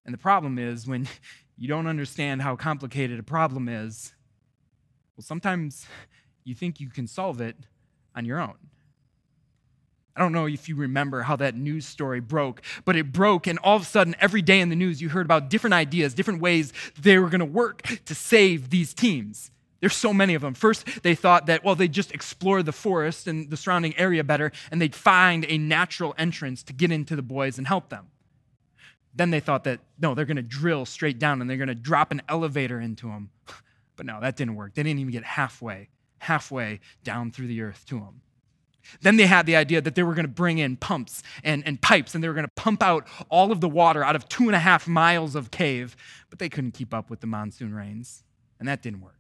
And 0.05 0.15
the 0.15 0.19
problem 0.19 0.59
is 0.59 0.87
when 0.87 1.09
you 1.59 1.69
don't 1.69 1.87
understand 1.87 2.43
how 2.43 2.57
complicated 2.57 3.19
a 3.19 3.23
problem 3.23 3.69
is, 3.69 4.15
well, 5.17 5.25
sometimes 5.25 5.87
you 6.45 6.55
think 6.55 6.81
you 6.81 6.89
can 6.89 7.07
solve 7.07 7.41
it 7.41 7.57
on 8.17 8.25
your 8.25 8.41
own. 8.41 8.55
I 10.17 10.21
don't 10.21 10.33
know 10.33 10.47
if 10.47 10.69
you 10.69 10.77
remember 10.77 11.23
how 11.23 11.37
that 11.37 11.55
news 11.55 11.87
story 11.87 12.21
broke, 12.21 12.63
but 12.85 12.97
it 12.97 13.13
broke, 13.13 13.47
and 13.47 13.59
all 13.61 13.77
of 13.77 13.83
a 13.83 13.87
sudden, 13.87 14.17
every 14.21 14.43
day 14.43 14.61
in 14.61 14.69
the 14.69 14.77
news, 14.77 15.01
you 15.01 15.09
heard 15.09 15.25
about 15.25 15.51
different 15.51 15.75
ideas, 15.75 16.15
different 16.15 16.41
ways 16.41 16.73
they 17.01 17.19
were 17.19 17.29
going 17.29 17.41
to 17.41 17.45
work 17.45 17.83
to 18.05 18.15
save 18.15 18.71
these 18.71 18.93
teams. 18.93 19.51
There's 19.81 19.97
so 19.97 20.13
many 20.13 20.35
of 20.35 20.43
them. 20.43 20.55
First, 20.55 21.03
they 21.03 21.15
thought 21.15 21.47
that, 21.47 21.65
well, 21.65 21.75
they'd 21.75 21.93
just 21.93 22.13
explore 22.13 22.63
the 22.63 22.73
forest 22.73 23.27
and 23.27 23.49
the 23.49 23.57
surrounding 23.57 23.97
area 23.97 24.23
better, 24.23 24.53
and 24.71 24.81
they'd 24.81 24.95
find 24.95 25.47
a 25.49 25.57
natural 25.57 26.15
entrance 26.19 26.63
to 26.65 26.73
get 26.73 26.93
into 26.93 27.17
the 27.17 27.23
boys 27.23 27.57
and 27.57 27.67
help 27.67 27.89
them. 27.89 28.09
Then 29.15 29.31
they 29.31 29.41
thought 29.41 29.65
that, 29.65 29.81
no, 29.99 30.15
they're 30.15 30.27
going 30.27 30.37
to 30.37 30.43
drill 30.43 30.85
straight 30.85 31.19
down 31.19 31.41
and 31.41 31.49
they're 31.49 31.57
going 31.57 31.69
to 31.69 31.75
drop 31.75 32.13
an 32.13 32.23
elevator 32.29 32.81
into 32.81 33.07
them. 33.07 33.31
But 33.97 34.07
no, 34.07 34.19
that 34.19 34.35
didn't 34.35 34.55
work. 34.55 34.73
They 34.73 34.83
didn't 34.83 35.01
even 35.01 35.13
get 35.13 35.25
halfway, 35.25 35.91
halfway 36.21 36.81
down 37.05 37.33
through 37.33 37.49
the 37.49 37.61
earth 37.61 37.85
to 37.89 37.97
them. 37.97 38.23
Then 39.03 39.17
they 39.17 39.27
had 39.27 39.47
the 39.47 39.57
idea 39.57 39.81
that 39.81 39.95
they 39.95 40.03
were 40.03 40.15
going 40.15 40.27
to 40.27 40.33
bring 40.33 40.59
in 40.59 40.77
pumps 40.77 41.23
and, 41.45 41.63
and 41.67 41.81
pipes 41.81 42.15
and 42.15 42.25
they 42.25 42.29
were 42.29 42.35
going 42.35 42.47
to 42.47 42.53
pump 42.55 42.83
out 42.83 43.07
all 43.29 43.53
of 43.53 43.61
the 43.61 43.69
water 43.69 44.03
out 44.05 44.17
of 44.17 44.29
two 44.29 44.45
and 44.45 44.57
a 44.57 44.61
half 44.61 44.89
miles 44.89 45.35
of 45.35 45.51
cave, 45.51 45.97
but 46.29 46.39
they 46.39 46.49
couldn't 46.49 46.73
keep 46.73 46.93
up 46.93 47.11
with 47.11 47.21
the 47.21 47.27
monsoon 47.27 47.75
rains, 47.75 48.25
and 48.59 48.69
that 48.69 48.83
didn't 48.83 49.01
work. 49.01 49.20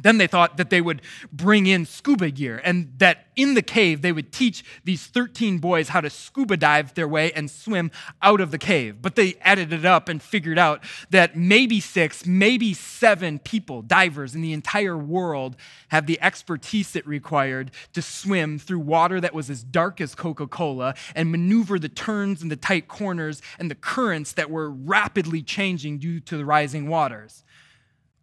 Then 0.00 0.16
they 0.16 0.26
thought 0.26 0.56
that 0.56 0.70
they 0.70 0.80
would 0.80 1.02
bring 1.30 1.66
in 1.66 1.84
scuba 1.84 2.30
gear 2.30 2.62
and 2.64 2.94
that 2.96 3.26
in 3.36 3.52
the 3.52 3.62
cave 3.62 4.00
they 4.00 4.10
would 4.10 4.32
teach 4.32 4.64
these 4.84 5.06
13 5.06 5.58
boys 5.58 5.90
how 5.90 6.00
to 6.00 6.08
scuba 6.08 6.56
dive 6.56 6.94
their 6.94 7.06
way 7.06 7.30
and 7.32 7.50
swim 7.50 7.90
out 8.22 8.40
of 8.40 8.50
the 8.50 8.58
cave. 8.58 9.02
But 9.02 9.16
they 9.16 9.34
added 9.42 9.70
it 9.70 9.84
up 9.84 10.08
and 10.08 10.22
figured 10.22 10.58
out 10.58 10.82
that 11.10 11.36
maybe 11.36 11.78
six, 11.78 12.24
maybe 12.24 12.72
seven 12.72 13.38
people, 13.38 13.82
divers 13.82 14.34
in 14.34 14.40
the 14.40 14.54
entire 14.54 14.96
world, 14.96 15.56
have 15.88 16.06
the 16.06 16.20
expertise 16.22 16.96
it 16.96 17.06
required 17.06 17.70
to 17.92 18.00
swim 18.00 18.58
through 18.58 18.80
water 18.80 19.20
that 19.20 19.34
was 19.34 19.50
as 19.50 19.62
dark 19.62 20.00
as 20.00 20.14
Coca 20.14 20.46
Cola 20.46 20.94
and 21.14 21.30
maneuver 21.30 21.78
the 21.78 21.90
turns 21.90 22.40
and 22.40 22.50
the 22.50 22.56
tight 22.56 22.88
corners 22.88 23.42
and 23.58 23.70
the 23.70 23.74
currents 23.74 24.32
that 24.32 24.50
were 24.50 24.70
rapidly 24.70 25.42
changing 25.42 25.98
due 25.98 26.18
to 26.20 26.38
the 26.38 26.46
rising 26.46 26.88
waters. 26.88 27.44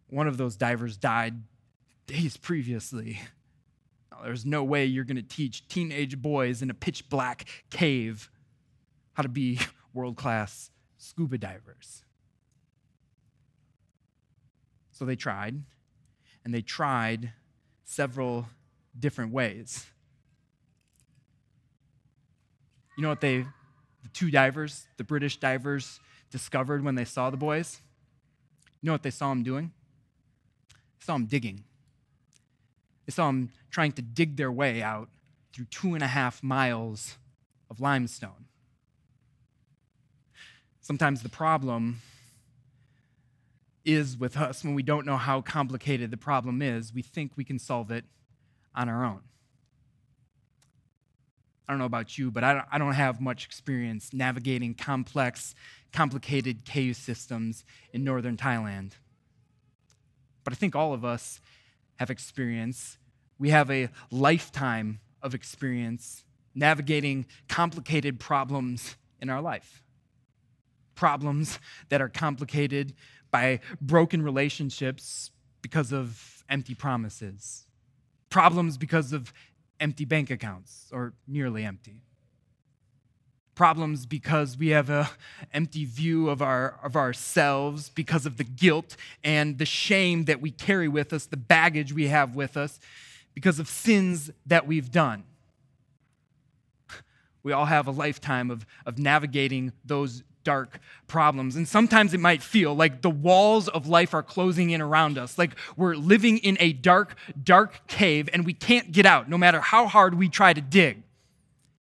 One 0.08 0.26
of 0.26 0.36
those 0.36 0.56
divers 0.56 0.96
died 0.96 1.40
days 2.10 2.36
previously. 2.36 3.20
there's 4.24 4.44
no 4.44 4.64
way 4.64 4.84
you're 4.84 5.04
going 5.04 5.16
to 5.16 5.22
teach 5.22 5.66
teenage 5.68 6.20
boys 6.20 6.60
in 6.60 6.68
a 6.68 6.74
pitch 6.74 7.08
black 7.08 7.44
cave 7.70 8.28
how 9.12 9.22
to 9.22 9.28
be 9.28 9.60
world 9.94 10.16
class 10.16 10.70
scuba 10.98 11.38
divers. 11.38 12.02
So 14.90 15.04
they 15.04 15.16
tried, 15.16 15.62
and 16.44 16.52
they 16.52 16.60
tried 16.60 17.32
several 17.84 18.46
different 18.98 19.32
ways. 19.32 19.86
You 22.98 23.04
know 23.04 23.08
what 23.08 23.20
they, 23.20 23.38
the 24.02 24.08
two 24.12 24.30
divers, 24.30 24.86
the 24.98 25.04
British 25.04 25.38
divers, 25.38 26.00
discovered 26.30 26.84
when 26.84 26.96
they 26.96 27.04
saw 27.04 27.30
the 27.30 27.36
boys? 27.36 27.80
You 28.82 28.88
know 28.88 28.92
what 28.92 29.02
they 29.02 29.10
saw 29.10 29.30
them 29.30 29.42
doing? 29.42 29.72
They 30.98 31.04
saw 31.04 31.12
them 31.14 31.26
digging. 31.26 31.64
They 33.10 33.14
saw 33.14 33.26
them 33.26 33.36
um, 33.36 33.50
trying 33.72 33.90
to 33.94 34.02
dig 34.02 34.36
their 34.36 34.52
way 34.52 34.84
out 34.84 35.08
through 35.52 35.64
two 35.64 35.94
and 35.94 36.02
a 36.04 36.06
half 36.06 36.44
miles 36.44 37.18
of 37.68 37.80
limestone. 37.80 38.46
Sometimes 40.80 41.24
the 41.24 41.28
problem 41.28 42.02
is 43.84 44.16
with 44.16 44.36
us 44.36 44.62
when 44.62 44.76
we 44.76 44.84
don't 44.84 45.04
know 45.06 45.16
how 45.16 45.40
complicated 45.40 46.12
the 46.12 46.16
problem 46.16 46.62
is, 46.62 46.94
we 46.94 47.02
think 47.02 47.32
we 47.34 47.42
can 47.42 47.58
solve 47.58 47.90
it 47.90 48.04
on 48.76 48.88
our 48.88 49.04
own. 49.04 49.22
I 51.66 51.72
don't 51.72 51.80
know 51.80 51.86
about 51.86 52.16
you, 52.16 52.30
but 52.30 52.44
I 52.44 52.78
don't 52.78 52.92
have 52.92 53.20
much 53.20 53.44
experience 53.44 54.12
navigating 54.12 54.74
complex, 54.74 55.56
complicated 55.92 56.64
cave 56.64 56.94
systems 56.94 57.64
in 57.92 58.04
northern 58.04 58.36
Thailand. 58.36 58.92
But 60.44 60.52
I 60.52 60.56
think 60.56 60.76
all 60.76 60.92
of 60.92 61.04
us 61.04 61.40
have 62.00 62.08
experience 62.08 62.96
we 63.40 63.50
have 63.50 63.70
a 63.70 63.88
lifetime 64.12 65.00
of 65.22 65.34
experience 65.34 66.24
navigating 66.54 67.26
complicated 67.48 68.20
problems 68.20 68.96
in 69.20 69.30
our 69.30 69.40
life. 69.40 69.82
Problems 70.94 71.58
that 71.88 72.02
are 72.02 72.08
complicated 72.08 72.92
by 73.30 73.60
broken 73.80 74.22
relationships 74.22 75.30
because 75.62 75.92
of 75.92 76.44
empty 76.50 76.74
promises, 76.74 77.66
problems 78.28 78.76
because 78.76 79.12
of 79.12 79.32
empty 79.78 80.04
bank 80.04 80.30
accounts 80.30 80.90
or 80.92 81.14
nearly 81.26 81.64
empty. 81.64 82.02
Problems 83.54 84.04
because 84.04 84.58
we 84.58 84.68
have 84.68 84.90
an 84.90 85.06
empty 85.52 85.84
view 85.84 86.28
of, 86.28 86.42
our, 86.42 86.78
of 86.82 86.96
ourselves 86.96 87.88
because 87.90 88.26
of 88.26 88.36
the 88.36 88.44
guilt 88.44 88.96
and 89.22 89.58
the 89.58 89.66
shame 89.66 90.24
that 90.24 90.40
we 90.40 90.50
carry 90.50 90.88
with 90.88 91.12
us, 91.12 91.26
the 91.26 91.36
baggage 91.36 91.92
we 91.92 92.08
have 92.08 92.34
with 92.34 92.56
us, 92.56 92.80
because 93.34 93.58
of 93.58 93.68
sins 93.68 94.30
that 94.46 94.66
we've 94.66 94.90
done. 94.90 95.24
We 97.42 97.52
all 97.52 97.64
have 97.64 97.86
a 97.86 97.90
lifetime 97.90 98.50
of, 98.50 98.66
of 98.84 98.98
navigating 98.98 99.72
those 99.82 100.22
dark 100.44 100.78
problems. 101.06 101.56
And 101.56 101.66
sometimes 101.66 102.14
it 102.14 102.20
might 102.20 102.42
feel 102.42 102.74
like 102.74 103.02
the 103.02 103.10
walls 103.10 103.68
of 103.68 103.86
life 103.86 104.14
are 104.14 104.22
closing 104.22 104.70
in 104.70 104.80
around 104.80 105.18
us, 105.18 105.38
like 105.38 105.52
we're 105.76 105.94
living 105.94 106.38
in 106.38 106.56
a 106.60 106.72
dark, 106.72 107.16
dark 107.42 107.86
cave 107.86 108.28
and 108.32 108.44
we 108.44 108.52
can't 108.52 108.92
get 108.92 109.06
out 109.06 109.28
no 109.28 109.38
matter 109.38 109.60
how 109.60 109.86
hard 109.86 110.14
we 110.14 110.28
try 110.28 110.52
to 110.52 110.60
dig. 110.60 110.98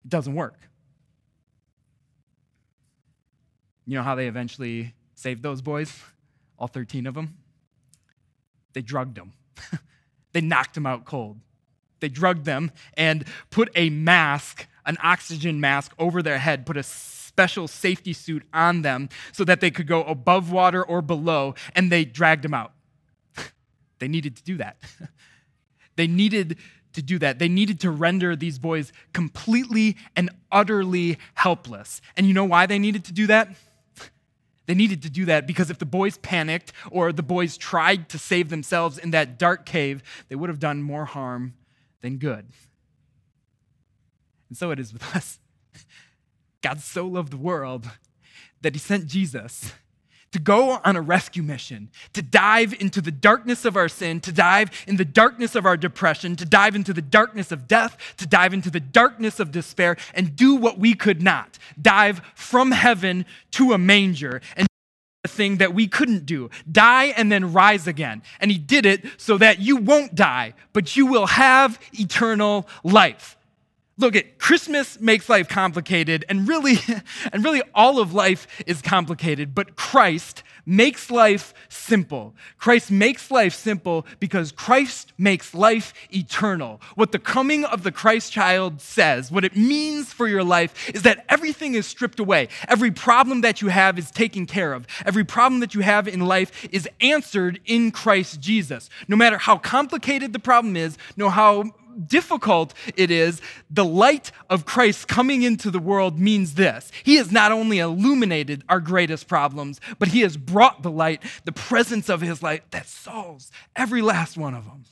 It 0.06 0.10
doesn't 0.10 0.34
work. 0.34 0.60
You 3.86 3.96
know 3.96 4.04
how 4.04 4.16
they 4.16 4.28
eventually 4.28 4.94
saved 5.16 5.42
those 5.42 5.62
boys? 5.62 5.98
All 6.58 6.68
13 6.68 7.08
of 7.08 7.16
them? 7.16 7.38
They 8.74 8.82
drugged 8.82 9.16
them, 9.16 9.34
they 10.40 10.46
knocked 10.46 10.76
them 10.76 10.86
out 10.86 11.04
cold. 11.04 11.38
They 12.00 12.08
drugged 12.08 12.46
them 12.46 12.72
and 12.96 13.26
put 13.50 13.70
a 13.76 13.90
mask, 13.90 14.68
an 14.86 14.96
oxygen 15.04 15.60
mask, 15.60 15.94
over 16.00 16.24
their 16.24 16.38
head, 16.38 16.66
put 16.66 16.78
a 16.78 16.84
special 16.84 17.68
safety 17.68 18.14
suit 18.14 18.44
on 18.54 18.82
them 18.82 19.10
so 19.34 19.44
that 19.44 19.60
they 19.60 19.70
could 19.70 19.86
go 19.86 20.04
above 20.04 20.50
water 20.50 20.82
or 20.82 21.02
below, 21.02 21.56
and 21.76 21.92
they 21.92 22.06
dragged 22.06 22.44
them 22.44 22.54
out. 22.54 22.72
they 24.00 24.08
needed 24.08 24.38
to 24.38 24.44
do 24.44 24.56
that. 24.58 24.78
they 25.98 26.08
needed 26.08 26.58
to 26.94 27.02
do 27.02 27.20
that. 27.20 27.38
They 27.38 27.50
needed 27.50 27.82
to 27.82 27.92
render 27.92 28.34
these 28.34 28.60
boys 28.60 28.94
completely 29.12 29.98
and 30.16 30.30
utterly 30.54 31.18
helpless. 31.34 32.00
And 32.16 32.28
you 32.28 32.34
know 32.34 32.46
why 32.46 32.66
they 32.66 32.80
needed 32.80 33.04
to 33.06 33.14
do 33.14 33.28
that? 33.28 33.50
They 34.70 34.76
needed 34.76 35.02
to 35.02 35.10
do 35.10 35.26
that 35.26 35.48
because 35.48 35.72
if 35.72 35.80
the 35.80 35.86
boys 35.88 36.20
panicked 36.20 36.74
or 36.92 37.12
the 37.12 37.24
boys 37.24 37.58
tried 37.58 38.08
to 38.10 38.20
save 38.20 38.50
themselves 38.50 39.00
in 39.00 39.10
that 39.10 39.40
dark 39.40 39.66
cave, 39.66 40.04
they 40.28 40.36
would 40.36 40.48
have 40.48 40.60
done 40.60 40.84
more 40.84 41.06
harm 41.06 41.56
than 42.02 42.18
good. 42.18 42.46
And 44.48 44.56
so 44.56 44.70
it 44.70 44.80
is 44.80 44.94
with 44.94 45.04
us. 45.16 45.40
God 46.62 46.82
so 46.82 47.08
loved 47.08 47.32
the 47.32 47.38
world 47.38 47.90
that 48.62 48.76
he 48.76 48.80
sent 48.80 49.08
Jesus 49.08 49.74
to 50.32 50.40
go 50.40 50.80
on 50.84 50.96
a 50.96 51.02
rescue 51.02 51.44
mission, 51.44 51.90
to 52.14 52.22
dive 52.22 52.74
into 52.80 53.02
the 53.02 53.12
darkness 53.12 53.66
of 53.66 53.76
our 53.76 53.90
sin, 53.90 54.20
to 54.22 54.32
dive 54.32 54.70
in 54.88 54.98
the 54.98 55.06
darkness 55.06 55.56
of 55.56 55.66
our 55.66 55.78
depression, 55.78 56.36
to 56.36 56.46
dive 56.46 56.76
into 56.76 56.94
the 56.94 57.02
darkness 57.02 57.52
of 57.52 57.68
death, 57.68 57.98
to 58.18 58.28
dive 58.28 58.54
into 58.54 58.70
the 58.70 58.80
darkness 58.80 59.40
of 59.40 59.52
despair, 59.52 59.98
and 60.14 60.36
do 60.36 60.56
what 60.56 60.78
we 60.78 60.94
could 60.94 61.22
not 61.22 61.58
dive 61.82 62.22
from 62.36 62.72
heaven 62.72 63.26
to 63.52 63.74
a 63.74 63.78
manger 63.78 64.42
and 64.56 64.68
a 65.24 65.28
thing 65.28 65.58
that 65.58 65.74
we 65.74 65.88
couldn't 65.88 66.26
do 66.26 66.50
die 66.72 67.06
and 67.18 67.32
then 67.32 67.52
rise 67.52 67.88
again. 67.88 68.22
And 68.40 68.52
he 68.52 68.58
did 68.58 68.86
it 68.86 69.06
so 69.18 69.38
that 69.38 69.60
you 69.60 69.76
won't 69.76 70.16
die, 70.16 70.54
but 70.74 70.96
you 70.96 71.06
will 71.06 71.28
have 71.28 71.80
eternal 71.94 72.68
life. 72.84 73.36
Look 74.00 74.16
at 74.16 74.40
Christmas 74.40 75.00
makes 75.02 75.28
life 75.28 75.50
complicated 75.50 76.24
and 76.30 76.48
really 76.48 76.78
and 77.34 77.44
really 77.44 77.62
all 77.76 78.00
of 78.00 78.14
life 78.14 78.48
is 78.66 78.82
complicated, 78.82 79.54
but 79.54 79.76
Christ 79.76 80.42
makes 80.66 81.12
life 81.12 81.54
simple. 81.68 82.34
Christ 82.58 82.92
makes 82.92 83.30
life 83.30 83.54
simple 83.54 84.06
because 84.20 84.52
Christ 84.54 85.12
makes 85.18 85.54
life 85.54 85.94
eternal. 86.14 86.80
What 86.96 87.12
the 87.12 87.20
coming 87.20 87.66
of 87.66 87.84
the 87.84 87.92
Christ 87.92 88.32
child 88.32 88.80
says, 88.80 89.32
what 89.32 89.44
it 89.44 89.58
means 89.58 90.14
for 90.14 90.28
your 90.28 90.44
life 90.44 90.90
is 90.94 91.02
that 91.02 91.26
everything 91.28 91.74
is 91.74 91.86
stripped 91.86 92.20
away. 92.20 92.48
Every 92.68 92.92
problem 92.92 93.42
that 93.42 93.62
you 93.62 93.68
have 93.68 94.00
is 94.00 94.12
taken 94.12 94.46
care 94.46 94.74
of. 94.74 94.88
Every 95.06 95.26
problem 95.26 95.60
that 95.60 95.76
you 95.76 95.82
have 95.82 96.08
in 96.08 96.22
life 96.22 96.68
is 96.72 96.88
answered 97.02 97.60
in 97.66 97.92
Christ 97.92 98.40
Jesus. 98.40 98.90
No 99.08 99.18
matter 99.18 99.40
how 99.40 99.58
complicated 99.58 100.32
the 100.32 100.40
problem 100.40 100.78
is, 100.78 100.98
no 101.18 101.30
how 101.30 101.74
difficult 102.08 102.74
it 102.96 103.12
is, 103.12 103.42
the 103.70 103.86
light 103.86 104.32
of 104.50 104.66
Christ 104.66 105.08
coming 105.08 105.44
into 105.44 105.70
the 105.70 105.80
world 105.80 106.20
means 106.20 106.56
this. 106.56 106.92
He 107.04 107.16
has 107.16 107.32
not 107.32 107.52
only 107.52 107.80
illuminated 107.80 108.64
our 108.70 108.80
greatest 108.80 109.28
problems, 109.28 109.80
but 109.98 110.10
He 110.10 110.22
has 110.22 110.38
brought 110.38 110.82
the 110.82 110.92
light, 110.92 111.22
the 111.46 111.52
presence 111.52 112.10
of 112.10 112.22
His 112.22 112.42
light 112.42 112.72
that 112.72 112.88
solves 112.88 113.52
every 113.76 114.02
last 114.02 114.38
one 114.38 114.54
of 114.54 114.66
them. 114.66 114.86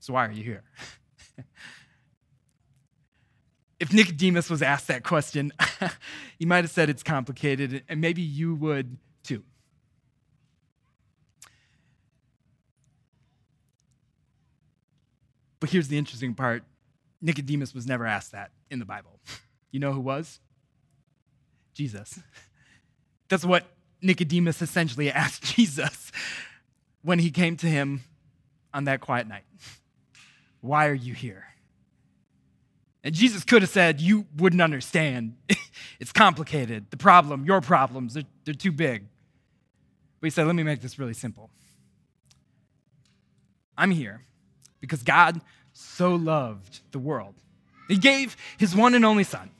So, 0.00 0.12
why 0.12 0.26
are 0.26 0.32
you 0.32 0.44
here? 0.44 0.64
if 3.80 3.92
Nicodemus 3.92 4.50
was 4.50 4.60
asked 4.60 4.88
that 4.88 5.02
question, 5.02 5.50
he 6.38 6.44
might 6.44 6.64
have 6.64 6.70
said 6.70 6.90
it's 6.90 7.02
complicated, 7.02 7.84
and 7.88 8.00
maybe 8.02 8.20
you 8.20 8.54
would 8.54 8.98
too. 9.22 9.42
But 15.64 15.70
here's 15.70 15.88
the 15.88 15.96
interesting 15.96 16.34
part 16.34 16.62
Nicodemus 17.22 17.72
was 17.72 17.86
never 17.86 18.04
asked 18.04 18.32
that 18.32 18.50
in 18.70 18.80
the 18.80 18.84
Bible. 18.84 19.18
You 19.70 19.80
know 19.80 19.94
who 19.94 20.00
was? 20.00 20.40
Jesus. 21.72 22.20
That's 23.30 23.46
what 23.46 23.64
Nicodemus 24.02 24.60
essentially 24.60 25.10
asked 25.10 25.42
Jesus 25.42 26.12
when 27.00 27.18
he 27.18 27.30
came 27.30 27.56
to 27.56 27.66
him 27.66 28.02
on 28.74 28.84
that 28.84 29.00
quiet 29.00 29.26
night. 29.26 29.44
Why 30.60 30.86
are 30.88 30.94
you 30.94 31.14
here? 31.14 31.46
And 33.02 33.14
Jesus 33.14 33.42
could 33.42 33.62
have 33.62 33.70
said, 33.70 34.02
You 34.02 34.26
wouldn't 34.36 34.60
understand. 34.60 35.34
it's 35.98 36.12
complicated. 36.12 36.90
The 36.90 36.98
problem, 36.98 37.46
your 37.46 37.62
problems, 37.62 38.12
they're, 38.12 38.24
they're 38.44 38.52
too 38.52 38.70
big. 38.70 39.06
But 40.20 40.26
he 40.26 40.30
said, 40.30 40.46
Let 40.46 40.56
me 40.56 40.62
make 40.62 40.82
this 40.82 40.98
really 40.98 41.14
simple. 41.14 41.48
I'm 43.78 43.92
here 43.92 44.26
because 44.84 45.02
God 45.02 45.40
so 45.72 46.14
loved 46.14 46.80
the 46.92 46.98
world. 46.98 47.34
He 47.88 47.96
gave 47.96 48.36
his 48.58 48.76
one 48.76 48.94
and 48.94 49.04
only 49.04 49.24
Son, 49.24 49.50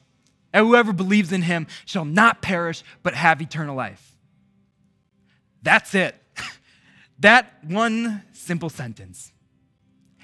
and 0.52 0.66
whoever 0.66 0.92
believes 0.92 1.32
in 1.32 1.42
him 1.42 1.66
shall 1.86 2.04
not 2.04 2.42
perish 2.42 2.82
but 3.02 3.14
have 3.14 3.40
eternal 3.40 3.74
life. 3.74 4.14
That's 5.62 5.94
it. 5.94 6.14
that 7.20 7.64
one 7.64 8.22
simple 8.32 8.68
sentence. 8.68 9.32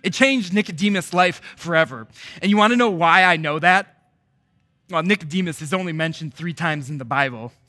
It 0.03 0.13
changed 0.13 0.53
Nicodemus' 0.53 1.15
life 1.15 1.41
forever. 1.57 2.07
And 2.43 2.51
you 2.51 2.57
want 2.57 2.73
to 2.73 2.77
know 2.77 2.91
why 2.91 3.25
I 3.25 3.37
know 3.37 3.59
that? 3.59 3.97
Well, 4.91 5.03
Nicodemus 5.03 5.63
is 5.63 5.73
only 5.73 5.93
mentioned 5.93 6.35
three 6.35 6.55
times 6.55 6.91
in 6.91 6.99
the 6.99 7.05
Bible. 7.05 7.53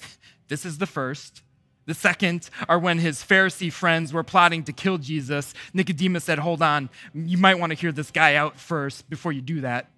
This 0.47 0.65
is 0.65 0.79
the 0.79 0.85
first. 0.85 1.43
The 1.91 1.95
second 1.95 2.49
are 2.69 2.79
when 2.79 2.99
his 2.99 3.21
Pharisee 3.21 3.69
friends 3.69 4.13
were 4.13 4.23
plotting 4.23 4.63
to 4.63 4.71
kill 4.71 4.97
Jesus. 4.97 5.53
Nicodemus 5.73 6.23
said, 6.23 6.39
Hold 6.39 6.61
on, 6.61 6.89
you 7.13 7.37
might 7.37 7.59
want 7.59 7.71
to 7.71 7.77
hear 7.77 7.91
this 7.91 8.11
guy 8.11 8.35
out 8.35 8.57
first 8.57 9.09
before 9.09 9.33
you 9.33 9.41
do 9.41 9.59
that. 9.59 9.89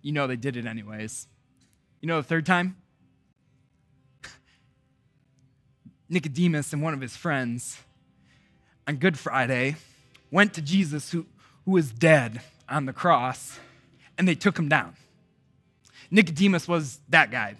You 0.00 0.12
know 0.12 0.26
they 0.26 0.36
did 0.36 0.56
it 0.56 0.64
anyways. 0.64 1.28
You 2.00 2.08
know 2.08 2.16
the 2.16 2.26
third 2.26 2.46
time? 2.46 2.78
Nicodemus 6.08 6.72
and 6.72 6.80
one 6.80 6.94
of 6.94 7.02
his 7.02 7.14
friends 7.14 7.76
on 8.86 8.96
Good 8.96 9.18
Friday 9.18 9.76
went 10.30 10.54
to 10.54 10.62
Jesus, 10.62 11.12
who, 11.12 11.26
who 11.66 11.72
was 11.72 11.92
dead 11.92 12.40
on 12.70 12.86
the 12.86 12.94
cross, 12.94 13.60
and 14.16 14.26
they 14.26 14.34
took 14.34 14.58
him 14.58 14.70
down. 14.70 14.96
Nicodemus 16.10 16.66
was 16.66 17.00
that 17.10 17.30
guy 17.30 17.56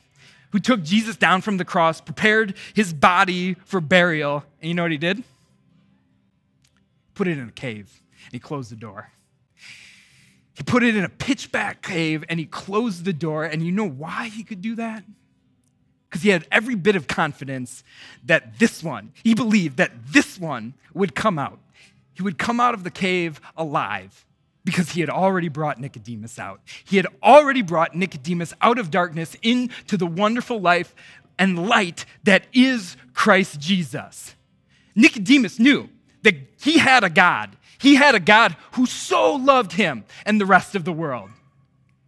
who 0.50 0.58
took 0.58 0.82
Jesus 0.82 1.16
down 1.16 1.40
from 1.40 1.56
the 1.56 1.64
cross, 1.64 2.00
prepared 2.00 2.54
his 2.74 2.92
body 2.92 3.54
for 3.64 3.80
burial. 3.80 4.44
And 4.60 4.68
you 4.68 4.74
know 4.74 4.82
what 4.82 4.92
he 4.92 4.98
did? 4.98 5.22
Put 7.14 7.28
it 7.28 7.38
in 7.38 7.48
a 7.48 7.52
cave 7.52 8.02
and 8.24 8.32
he 8.32 8.38
closed 8.38 8.70
the 8.70 8.76
door. 8.76 9.10
He 10.54 10.62
put 10.64 10.82
it 10.82 10.96
in 10.96 11.04
a 11.04 11.08
pitch 11.08 11.52
black 11.52 11.82
cave 11.82 12.24
and 12.28 12.40
he 12.40 12.46
closed 12.46 13.04
the 13.04 13.12
door. 13.12 13.44
And 13.44 13.62
you 13.62 13.72
know 13.72 13.88
why 13.88 14.28
he 14.28 14.42
could 14.42 14.60
do 14.60 14.74
that? 14.76 15.04
Because 16.08 16.22
he 16.22 16.30
had 16.30 16.46
every 16.50 16.74
bit 16.74 16.96
of 16.96 17.06
confidence 17.06 17.84
that 18.24 18.58
this 18.58 18.82
one, 18.82 19.12
he 19.22 19.34
believed 19.34 19.76
that 19.76 19.92
this 20.06 20.38
one 20.38 20.74
would 20.94 21.14
come 21.14 21.38
out. 21.38 21.60
He 22.14 22.22
would 22.22 22.38
come 22.38 22.58
out 22.58 22.74
of 22.74 22.82
the 22.82 22.90
cave 22.90 23.40
alive 23.56 24.24
because 24.68 24.90
he 24.90 25.00
had 25.00 25.08
already 25.08 25.48
brought 25.48 25.80
Nicodemus 25.80 26.38
out. 26.38 26.60
He 26.84 26.98
had 26.98 27.06
already 27.22 27.62
brought 27.62 27.94
Nicodemus 27.94 28.52
out 28.60 28.78
of 28.78 28.90
darkness 28.90 29.34
into 29.40 29.96
the 29.96 30.06
wonderful 30.06 30.60
life 30.60 30.94
and 31.38 31.66
light 31.66 32.04
that 32.24 32.46
is 32.52 32.94
Christ 33.14 33.58
Jesus. 33.58 34.36
Nicodemus 34.94 35.58
knew 35.58 35.88
that 36.22 36.34
he 36.60 36.76
had 36.76 37.02
a 37.02 37.08
God. 37.08 37.56
He 37.78 37.94
had 37.94 38.14
a 38.14 38.20
God 38.20 38.56
who 38.72 38.84
so 38.84 39.36
loved 39.36 39.72
him 39.72 40.04
and 40.26 40.38
the 40.38 40.44
rest 40.44 40.74
of 40.74 40.84
the 40.84 40.92
world. 40.92 41.30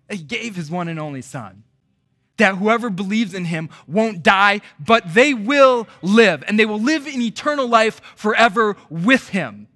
That 0.08 0.16
he 0.16 0.22
gave 0.22 0.54
his 0.54 0.70
one 0.70 0.88
and 0.88 1.00
only 1.00 1.22
Son. 1.22 1.62
That 2.36 2.56
whoever 2.56 2.90
believes 2.90 3.32
in 3.32 3.46
him 3.46 3.70
won't 3.88 4.22
die, 4.22 4.60
but 4.78 5.14
they 5.14 5.32
will 5.32 5.88
live, 6.02 6.44
and 6.46 6.58
they 6.58 6.66
will 6.66 6.80
live 6.80 7.06
in 7.06 7.22
eternal 7.22 7.66
life 7.66 8.02
forever 8.16 8.76
with 8.90 9.30
him. 9.30 9.66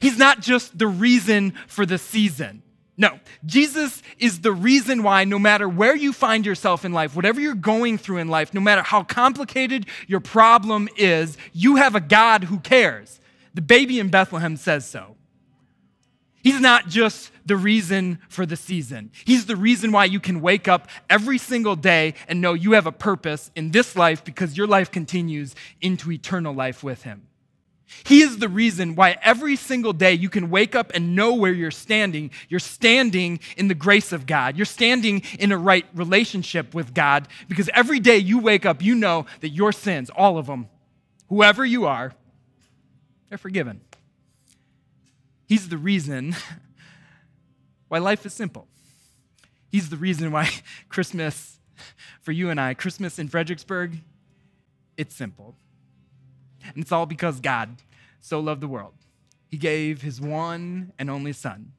He's 0.00 0.18
not 0.18 0.40
just 0.40 0.78
the 0.78 0.86
reason 0.86 1.54
for 1.66 1.84
the 1.84 1.98
season. 1.98 2.62
No, 2.96 3.18
Jesus 3.44 4.02
is 4.18 4.42
the 4.42 4.52
reason 4.52 5.02
why, 5.02 5.24
no 5.24 5.38
matter 5.38 5.68
where 5.68 5.96
you 5.96 6.12
find 6.12 6.44
yourself 6.44 6.84
in 6.84 6.92
life, 6.92 7.16
whatever 7.16 7.40
you're 7.40 7.54
going 7.54 7.98
through 7.98 8.18
in 8.18 8.28
life, 8.28 8.52
no 8.52 8.60
matter 8.60 8.82
how 8.82 9.02
complicated 9.02 9.86
your 10.06 10.20
problem 10.20 10.88
is, 10.96 11.36
you 11.52 11.76
have 11.76 11.94
a 11.94 12.00
God 12.00 12.44
who 12.44 12.60
cares. 12.60 13.18
The 13.54 13.62
baby 13.62 13.98
in 13.98 14.08
Bethlehem 14.08 14.56
says 14.56 14.86
so. 14.86 15.16
He's 16.42 16.60
not 16.60 16.88
just 16.88 17.30
the 17.46 17.56
reason 17.56 18.18
for 18.28 18.44
the 18.44 18.56
season. 18.56 19.10
He's 19.24 19.46
the 19.46 19.56
reason 19.56 19.92
why 19.92 20.06
you 20.06 20.20
can 20.20 20.40
wake 20.40 20.68
up 20.68 20.88
every 21.08 21.38
single 21.38 21.76
day 21.76 22.14
and 22.28 22.40
know 22.40 22.52
you 22.52 22.72
have 22.72 22.86
a 22.86 22.92
purpose 22.92 23.50
in 23.54 23.70
this 23.70 23.96
life 23.96 24.24
because 24.24 24.56
your 24.56 24.66
life 24.66 24.90
continues 24.90 25.54
into 25.80 26.10
eternal 26.10 26.52
life 26.52 26.82
with 26.82 27.04
Him. 27.04 27.28
He 28.04 28.20
is 28.22 28.38
the 28.38 28.48
reason 28.48 28.94
why 28.94 29.18
every 29.22 29.56
single 29.56 29.92
day 29.92 30.12
you 30.14 30.28
can 30.28 30.50
wake 30.50 30.74
up 30.74 30.90
and 30.94 31.14
know 31.14 31.34
where 31.34 31.52
you're 31.52 31.70
standing. 31.70 32.30
You're 32.48 32.60
standing 32.60 33.40
in 33.56 33.68
the 33.68 33.74
grace 33.74 34.12
of 34.12 34.26
God. 34.26 34.56
You're 34.56 34.66
standing 34.66 35.22
in 35.38 35.52
a 35.52 35.58
right 35.58 35.86
relationship 35.94 36.74
with 36.74 36.94
God 36.94 37.28
because 37.48 37.70
every 37.74 38.00
day 38.00 38.18
you 38.18 38.38
wake 38.38 38.66
up, 38.66 38.82
you 38.82 38.94
know 38.94 39.26
that 39.40 39.50
your 39.50 39.72
sins, 39.72 40.10
all 40.10 40.38
of 40.38 40.46
them, 40.46 40.68
whoever 41.28 41.64
you 41.64 41.86
are, 41.86 42.12
they're 43.28 43.38
forgiven. 43.38 43.80
He's 45.46 45.68
the 45.68 45.78
reason 45.78 46.34
why 47.88 47.98
life 47.98 48.26
is 48.26 48.32
simple. 48.32 48.66
He's 49.70 49.88
the 49.88 49.96
reason 49.96 50.32
why 50.32 50.50
Christmas, 50.88 51.58
for 52.20 52.32
you 52.32 52.50
and 52.50 52.60
I, 52.60 52.74
Christmas 52.74 53.18
in 53.18 53.28
Fredericksburg, 53.28 53.98
it's 54.96 55.14
simple. 55.14 55.56
And 56.68 56.82
it's 56.82 56.92
all 56.92 57.06
because 57.06 57.40
God 57.40 57.76
so 58.20 58.40
loved 58.40 58.60
the 58.60 58.68
world. 58.68 58.94
He 59.48 59.56
gave 59.56 60.02
his 60.02 60.20
one 60.20 60.92
and 60.98 61.10
only 61.10 61.32
Son, 61.32 61.72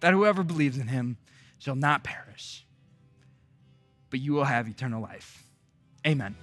that 0.00 0.12
whoever 0.12 0.42
believes 0.42 0.78
in 0.78 0.88
him 0.88 1.16
shall 1.58 1.74
not 1.74 2.04
perish, 2.04 2.64
but 4.10 4.20
you 4.20 4.32
will 4.32 4.44
have 4.44 4.68
eternal 4.68 5.02
life. 5.02 5.42
Amen. 6.06 6.36